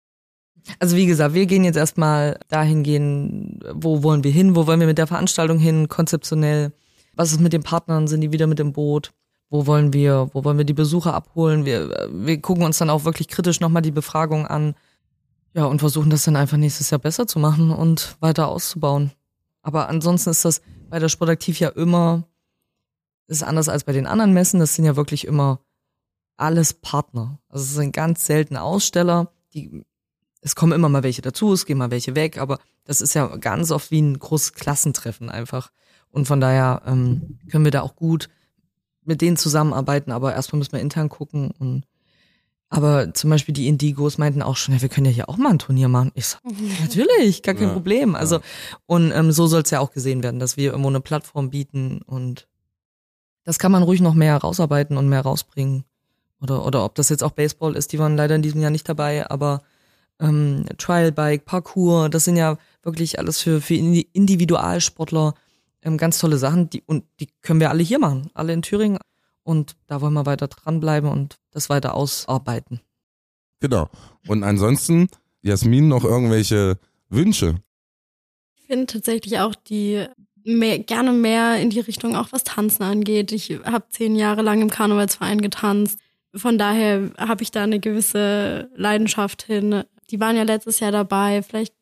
Also 0.78 0.94
wie 0.94 1.06
gesagt, 1.06 1.34
wir 1.34 1.44
gehen 1.46 1.64
jetzt 1.64 1.74
erstmal 1.74 2.38
dahin 2.46 2.84
gehen, 2.84 3.58
wo 3.74 4.04
wollen 4.04 4.22
wir 4.22 4.30
hin, 4.30 4.54
wo 4.54 4.68
wollen 4.68 4.78
wir 4.78 4.86
mit 4.86 4.98
der 4.98 5.08
Veranstaltung 5.08 5.58
hin, 5.58 5.88
konzeptionell. 5.88 6.72
Was 7.16 7.32
ist 7.32 7.40
mit 7.40 7.52
den 7.52 7.64
Partnern, 7.64 8.06
sind 8.06 8.20
die 8.20 8.30
wieder 8.30 8.46
mit 8.46 8.60
dem 8.60 8.72
Boot? 8.72 9.10
Wo 9.48 9.66
wollen 9.66 9.92
wir, 9.92 10.30
wo 10.32 10.44
wollen 10.44 10.56
wir 10.56 10.64
die 10.64 10.72
Besucher 10.72 11.14
abholen? 11.14 11.64
Wir, 11.64 12.08
wir 12.12 12.40
gucken 12.40 12.62
uns 12.62 12.78
dann 12.78 12.90
auch 12.90 13.04
wirklich 13.04 13.26
kritisch 13.26 13.58
nochmal 13.58 13.82
die 13.82 13.90
Befragung 13.90 14.46
an. 14.46 14.76
Ja, 15.52 15.64
und 15.64 15.80
versuchen 15.80 16.10
das 16.10 16.22
dann 16.22 16.36
einfach 16.36 16.58
nächstes 16.58 16.90
Jahr 16.90 17.00
besser 17.00 17.26
zu 17.26 17.40
machen 17.40 17.72
und 17.72 18.16
weiter 18.20 18.46
auszubauen. 18.46 19.10
Aber 19.62 19.88
ansonsten 19.88 20.30
ist 20.30 20.44
das 20.44 20.62
bei 20.90 21.00
der 21.00 21.08
Sportaktiv 21.08 21.58
ja 21.58 21.70
immer, 21.70 22.22
ist 23.26 23.42
anders 23.42 23.68
als 23.68 23.82
bei 23.82 23.92
den 23.92 24.06
anderen 24.06 24.32
Messen. 24.32 24.60
Das 24.60 24.76
sind 24.76 24.84
ja 24.84 24.94
wirklich 24.94 25.26
immer 25.26 25.58
alles 26.40 26.74
Partner. 26.74 27.38
Also 27.48 27.64
es 27.64 27.74
sind 27.74 27.92
ganz 27.92 28.26
selten 28.26 28.56
Aussteller, 28.56 29.32
die 29.54 29.84
es 30.42 30.54
kommen 30.54 30.72
immer 30.72 30.88
mal 30.88 31.02
welche 31.02 31.22
dazu, 31.22 31.52
es 31.52 31.66
gehen 31.66 31.78
mal 31.78 31.90
welche 31.90 32.14
weg, 32.14 32.38
aber 32.38 32.58
das 32.84 33.00
ist 33.00 33.14
ja 33.14 33.26
ganz 33.36 33.70
oft 33.70 33.90
wie 33.90 34.00
ein 34.00 34.18
großes 34.18 34.54
Klassentreffen 34.54 35.28
einfach. 35.28 35.70
Und 36.10 36.26
von 36.26 36.40
daher 36.40 36.82
ähm, 36.86 37.38
können 37.50 37.64
wir 37.64 37.70
da 37.70 37.82
auch 37.82 37.94
gut 37.94 38.28
mit 39.04 39.20
denen 39.20 39.36
zusammenarbeiten, 39.36 40.12
aber 40.12 40.34
erstmal 40.34 40.58
müssen 40.58 40.72
wir 40.72 40.80
intern 40.80 41.08
gucken 41.08 41.50
und 41.58 41.84
aber 42.72 43.12
zum 43.14 43.30
Beispiel 43.30 43.52
die 43.52 43.66
Indigos 43.66 44.16
meinten 44.16 44.42
auch 44.42 44.56
schon, 44.56 44.74
ja, 44.74 44.80
wir 44.80 44.88
können 44.88 45.06
ja 45.06 45.12
hier 45.12 45.28
auch 45.28 45.36
mal 45.36 45.50
ein 45.50 45.58
Turnier 45.58 45.88
machen. 45.88 46.12
Ich 46.14 46.26
sag, 46.28 46.40
natürlich, 46.80 47.42
gar 47.42 47.56
kein 47.56 47.68
ja, 47.68 47.72
Problem. 47.72 48.14
Also, 48.14 48.36
ja. 48.36 48.42
und 48.86 49.10
ähm, 49.10 49.32
so 49.32 49.48
soll 49.48 49.62
es 49.62 49.70
ja 49.70 49.80
auch 49.80 49.90
gesehen 49.90 50.22
werden, 50.22 50.38
dass 50.38 50.56
wir 50.56 50.70
irgendwo 50.70 50.88
eine 50.88 51.00
Plattform 51.00 51.50
bieten 51.50 52.00
und 52.02 52.46
das 53.42 53.58
kann 53.58 53.72
man 53.72 53.82
ruhig 53.82 54.00
noch 54.00 54.14
mehr 54.14 54.36
rausarbeiten 54.36 54.96
und 54.96 55.08
mehr 55.08 55.22
rausbringen. 55.22 55.84
Oder, 56.42 56.64
oder 56.64 56.84
ob 56.84 56.94
das 56.94 57.08
jetzt 57.08 57.22
auch 57.22 57.32
Baseball 57.32 57.76
ist, 57.76 57.92
die 57.92 57.98
waren 57.98 58.16
leider 58.16 58.34
in 58.34 58.42
diesem 58.42 58.60
Jahr 58.60 58.70
nicht 58.70 58.88
dabei, 58.88 59.28
aber 59.30 59.62
ähm, 60.18 60.64
Trialbike, 60.78 61.44
Parkour, 61.44 62.08
das 62.08 62.24
sind 62.24 62.36
ja 62.36 62.56
wirklich 62.82 63.18
alles 63.18 63.40
für, 63.40 63.60
für 63.60 63.74
Individualsportler 63.74 65.34
ähm, 65.82 65.96
ganz 65.96 66.18
tolle 66.18 66.38
Sachen, 66.38 66.70
die, 66.70 66.82
und 66.86 67.04
die 67.20 67.28
können 67.42 67.60
wir 67.60 67.70
alle 67.70 67.82
hier 67.82 67.98
machen, 67.98 68.30
alle 68.34 68.52
in 68.52 68.62
Thüringen. 68.62 68.98
Und 69.42 69.76
da 69.86 70.00
wollen 70.00 70.12
wir 70.12 70.26
weiter 70.26 70.48
dranbleiben 70.48 71.10
und 71.10 71.38
das 71.50 71.70
weiter 71.70 71.94
ausarbeiten. 71.94 72.80
Genau. 73.60 73.88
Und 74.28 74.44
ansonsten, 74.44 75.08
Jasmin, 75.42 75.88
noch 75.88 76.04
irgendwelche 76.04 76.78
Wünsche? 77.08 77.56
Ich 78.54 78.66
finde 78.66 78.86
tatsächlich 78.86 79.38
auch 79.40 79.54
die 79.54 80.06
mehr, 80.44 80.78
gerne 80.78 81.12
mehr 81.12 81.56
in 81.60 81.70
die 81.70 81.80
Richtung 81.80 82.16
auch 82.16 82.28
was 82.30 82.44
Tanzen 82.44 82.82
angeht. 82.82 83.32
Ich 83.32 83.50
habe 83.64 83.86
zehn 83.88 84.16
Jahre 84.16 84.42
lang 84.42 84.60
im 84.62 84.70
Karnevalsverein 84.70 85.40
getanzt 85.40 85.98
von 86.34 86.58
daher 86.58 87.10
habe 87.18 87.42
ich 87.42 87.50
da 87.50 87.62
eine 87.62 87.80
gewisse 87.80 88.70
Leidenschaft 88.74 89.42
hin. 89.42 89.84
Die 90.10 90.20
waren 90.20 90.36
ja 90.36 90.44
letztes 90.44 90.80
Jahr 90.80 90.92
dabei. 90.92 91.42
Vielleicht 91.42 91.74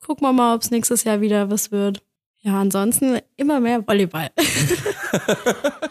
gucken 0.00 0.26
wir 0.26 0.32
mal, 0.32 0.54
ob 0.54 0.62
es 0.62 0.70
nächstes 0.70 1.04
Jahr 1.04 1.20
wieder 1.20 1.50
was 1.50 1.72
wird. 1.72 2.02
Ja, 2.42 2.60
ansonsten 2.60 3.18
immer 3.36 3.58
mehr 3.58 3.86
Volleyball. 3.86 4.30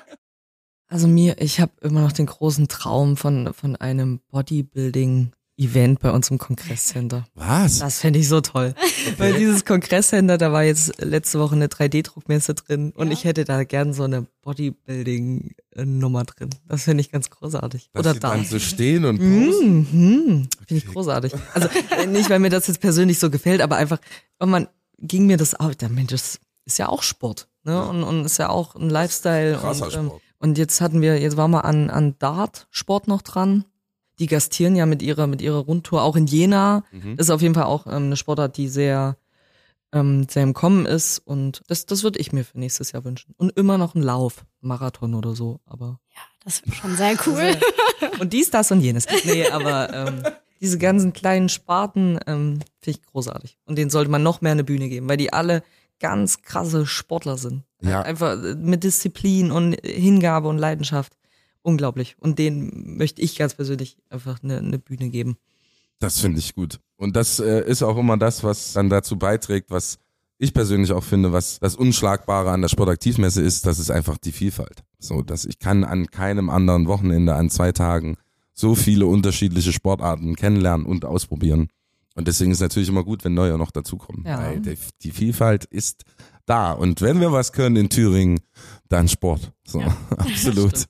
also 0.88 1.08
mir, 1.08 1.42
ich 1.42 1.60
habe 1.60 1.74
immer 1.82 2.02
noch 2.02 2.14
den 2.14 2.28
großen 2.28 2.70
Traum 2.70 3.18
von, 3.18 3.54
von 3.54 3.76
einem 3.76 4.22
Bodybuilding 4.32 5.34
Event 5.58 6.00
bei 6.02 6.12
uns 6.12 6.30
im 6.30 6.38
Kongresscenter. 6.38 7.26
Was? 7.34 7.80
Das 7.80 8.00
fände 8.00 8.20
ich 8.20 8.28
so 8.28 8.42
toll. 8.42 8.74
Okay. 8.78 9.14
Weil 9.18 9.34
dieses 9.34 9.64
Kongresscenter, 9.64 10.38
da 10.38 10.52
war 10.52 10.64
jetzt 10.64 11.02
letzte 11.02 11.40
Woche 11.40 11.56
eine 11.56 11.68
3D-Druckmesse 11.68 12.56
drin 12.56 12.92
und 12.92 13.08
ja. 13.08 13.14
ich 13.14 13.24
hätte 13.24 13.46
da 13.46 13.64
gern 13.64 13.94
so 13.94 14.04
eine 14.04 14.26
Bodybuilding-Nummer 14.42 16.26
drin. 16.26 16.50
Das 16.68 16.84
finde 16.84 17.02
ich 17.02 17.12
ganz 17.12 17.30
großartig. 17.30 17.90
Dass 17.94 18.00
Oder 18.02 18.14
da. 18.16 18.32
dann 18.32 18.46
so 18.46 18.60
stehen 18.60 19.06
und 19.06 19.20
posen. 19.20 19.78
Mhm. 19.92 20.48
Finde 20.68 20.84
ich 20.84 20.88
großartig. 20.88 21.34
Also 21.54 21.70
äh, 21.98 22.08
nicht, 22.08 22.30
weil 22.30 22.40
mir 22.40 22.50
das 22.50 22.68
jetzt 22.68 22.82
persönlich 22.82 23.20
so 23.20 23.30
gefällt, 23.30 23.62
aber 23.62 23.78
einfach, 23.78 24.00
wenn 24.40 24.50
man 24.50 24.68
ging 24.98 25.26
mir 25.26 25.38
das 25.38 25.58
auch, 25.58 25.74
der 25.74 25.90
Mensch, 25.90 26.12
das 26.12 26.40
ist 26.66 26.80
ja 26.80 26.90
auch 26.90 27.04
Sport. 27.04 27.48
Ne? 27.64 27.82
Und, 27.88 28.04
und 28.04 28.26
ist 28.26 28.40
ja 28.40 28.50
auch 28.50 28.76
ein 28.76 28.90
Lifestyle. 28.90 29.58
Krasser 29.58 29.86
und, 29.86 29.94
ähm, 29.94 30.06
Sport. 30.08 30.22
und 30.40 30.58
jetzt 30.58 30.82
hatten 30.82 31.02
wir, 31.02 31.20
jetzt 31.20 31.38
waren 31.38 31.52
wir 31.52 31.64
an, 31.64 31.90
an 31.90 32.16
Dart-Sport 32.20 33.08
noch 33.08 33.22
dran 33.22 33.64
die 34.20 34.28
gastieren 34.28 34.76
ja 34.76 34.86
mit 34.86 35.02
ihrer, 35.02 35.28
mit 35.28 35.42
ihrer 35.42 35.60
Rundtour 35.60 36.04
auch 36.04 36.16
in 36.16 36.28
Jena. 36.28 36.84
Mhm. 36.92 37.18
Das 37.18 37.28
ist 37.28 37.32
auf 37.32 37.42
jeden 37.42 37.56
Fall 37.56 37.66
auch 37.66 37.88
ähm, 37.88 38.06
eine 38.06 38.18
Sportart, 38.18 38.58
die 38.58 38.68
sehr, 38.68 39.18
ähm, 39.92 40.28
sehr 40.30 40.44
im 40.44 40.54
Kommen 40.54 40.86
ist. 40.86 41.20
Und 41.20 41.62
das, 41.68 41.86
das 41.86 42.04
würde 42.04 42.20
ich 42.20 42.32
mir 42.32 42.44
für 42.44 42.60
nächstes 42.60 42.92
Jahr 42.92 43.04
wünschen. 43.04 43.34
Und 43.38 43.58
immer 43.58 43.78
noch 43.78 43.96
ein 43.96 44.02
Lauf, 44.02 44.46
Marathon 44.62 45.14
oder 45.16 45.36
so. 45.36 45.60
Aber 45.66 46.00
ja, 46.16 46.22
das 46.44 46.66
wäre 46.66 46.76
schon 46.76 46.96
sehr 46.96 47.18
cool. 47.26 47.58
Also, 48.02 48.22
und 48.22 48.34
dies, 48.34 48.50
das 48.50 48.72
und 48.72 48.82
jenes. 48.82 49.06
Nee, 49.26 49.48
aber 49.50 49.94
ähm, 49.94 50.24
diese 50.62 50.78
ganzen 50.78 51.14
kleinen 51.14 51.50
Sparten 51.50 52.20
ähm, 52.28 52.60
finde 52.82 53.00
ich 53.00 53.04
großartig. 53.04 53.58
Und 53.66 53.78
denen 53.78 53.90
sollte 53.90 54.12
man 54.12 54.24
noch 54.24 54.42
mehr 54.42 54.54
eine 54.54 54.64
Bühne 54.64 54.90
geben, 54.90 55.10
weil 55.10 55.18
die 55.18 55.34
alle 55.34 55.64
ganz 56.00 56.42
krasse 56.42 56.86
Sportler 56.86 57.38
sind. 57.38 57.64
Ja. 57.82 58.02
Einfach 58.02 58.38
mit 58.58 58.84
Disziplin 58.84 59.52
und 59.52 59.78
Hingabe 59.86 60.48
und 60.48 60.58
Leidenschaft 60.58 61.14
unglaublich. 61.66 62.16
Und 62.20 62.40
denen 62.40 62.98
möchte 62.98 63.22
ich 63.22 63.38
ganz 63.38 63.54
persönlich 63.54 63.98
einfach 64.10 64.42
eine, 64.44 64.60
eine 64.60 64.80
Bühne 64.80 65.10
geben. 65.10 65.38
Das 66.00 66.20
finde 66.20 66.40
ich 66.40 66.56
gut. 66.56 66.80
Und 66.98 67.16
das 67.16 67.40
äh, 67.40 67.66
ist 67.68 67.84
auch 67.84 67.98
immer 67.98 68.18
das, 68.18 68.44
was 68.44 68.74
dann 68.74 68.90
dazu 68.90 69.18
beiträgt, 69.18 69.72
was 69.72 69.98
ich 70.38 70.54
persönlich 70.54 70.92
auch 70.92 71.04
finde, 71.04 71.32
was 71.32 71.60
das 71.60 71.76
Unschlagbare 71.76 72.52
an 72.52 72.62
der 72.62 72.68
Sportaktivmesse 72.68 73.42
ist, 73.42 73.66
das 73.66 73.80
ist 73.80 73.90
einfach 73.90 74.18
die 74.18 74.34
Vielfalt. 74.34 74.84
So, 75.00 75.22
dass 75.22 75.46
ich 75.46 75.60
kann 75.60 75.84
an 75.84 76.08
keinem 76.08 76.50
anderen 76.50 76.88
Wochenende, 76.88 77.36
an 77.36 77.50
zwei 77.50 77.72
Tagen 77.72 78.18
so 78.54 78.76
viele 78.76 79.06
unterschiedliche 79.06 79.74
Sportarten 79.74 80.36
kennenlernen 80.36 80.86
und 80.86 81.06
ausprobieren. 81.06 81.70
Und 82.16 82.28
deswegen 82.28 82.52
ist 82.52 82.58
es 82.58 82.62
natürlich 82.62 82.90
immer 82.90 83.04
gut, 83.04 83.24
wenn 83.24 83.34
neue 83.34 83.58
noch 83.58 83.72
dazukommen. 83.72 84.24
Ja. 84.26 84.40
Weil 84.40 84.62
die, 84.62 84.78
die 85.02 85.12
Vielfalt 85.12 85.66
ist 85.66 86.04
da. 86.46 86.72
Und 86.72 87.02
wenn 87.02 87.20
wir 87.20 87.32
was 87.32 87.52
können 87.52 87.76
in 87.76 87.90
Thüringen, 87.90 88.40
dann 88.88 89.08
Sport. 89.08 89.52
So, 89.66 89.82
Ja, 89.82 89.98
absolut. 90.18 90.86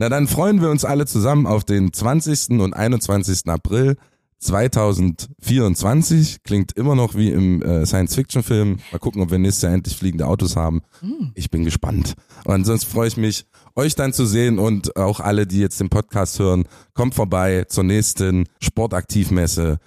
Na, 0.00 0.08
dann 0.08 0.26
freuen 0.26 0.60
wir 0.62 0.70
uns 0.70 0.86
alle 0.86 1.04
zusammen 1.04 1.46
auf 1.46 1.64
den 1.64 1.92
20. 1.92 2.58
und 2.58 2.72
21. 2.72 3.46
April 3.48 3.98
2024. 4.38 6.42
Klingt 6.42 6.72
immer 6.72 6.94
noch 6.94 7.14
wie 7.16 7.30
im 7.30 7.60
äh, 7.60 7.84
Science-Fiction-Film. 7.84 8.78
Mal 8.92 8.98
gucken, 8.98 9.20
ob 9.20 9.30
wir 9.30 9.38
nächstes 9.38 9.60
Jahr 9.60 9.74
endlich 9.74 9.98
fliegende 9.98 10.26
Autos 10.26 10.56
haben. 10.56 10.80
Hm. 11.00 11.32
Ich 11.34 11.50
bin 11.50 11.66
gespannt. 11.66 12.14
Und 12.46 12.54
ansonsten 12.54 12.90
freue 12.90 13.08
ich 13.08 13.18
mich, 13.18 13.44
euch 13.76 13.94
dann 13.94 14.14
zu 14.14 14.24
sehen 14.24 14.58
und 14.58 14.96
auch 14.96 15.20
alle, 15.20 15.46
die 15.46 15.60
jetzt 15.60 15.80
den 15.80 15.90
Podcast 15.90 16.38
hören, 16.38 16.64
kommt 16.94 17.14
vorbei 17.14 17.64
zur 17.68 17.84
nächsten 17.84 18.46
Sportaktivmesse 18.58 19.80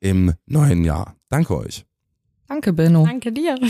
im 0.00 0.32
neuen 0.44 0.82
Jahr. 0.82 1.14
Danke 1.28 1.56
euch. 1.56 1.86
Danke, 2.48 2.72
Benno. 2.72 3.06
Danke 3.06 3.30
dir. 3.30 3.56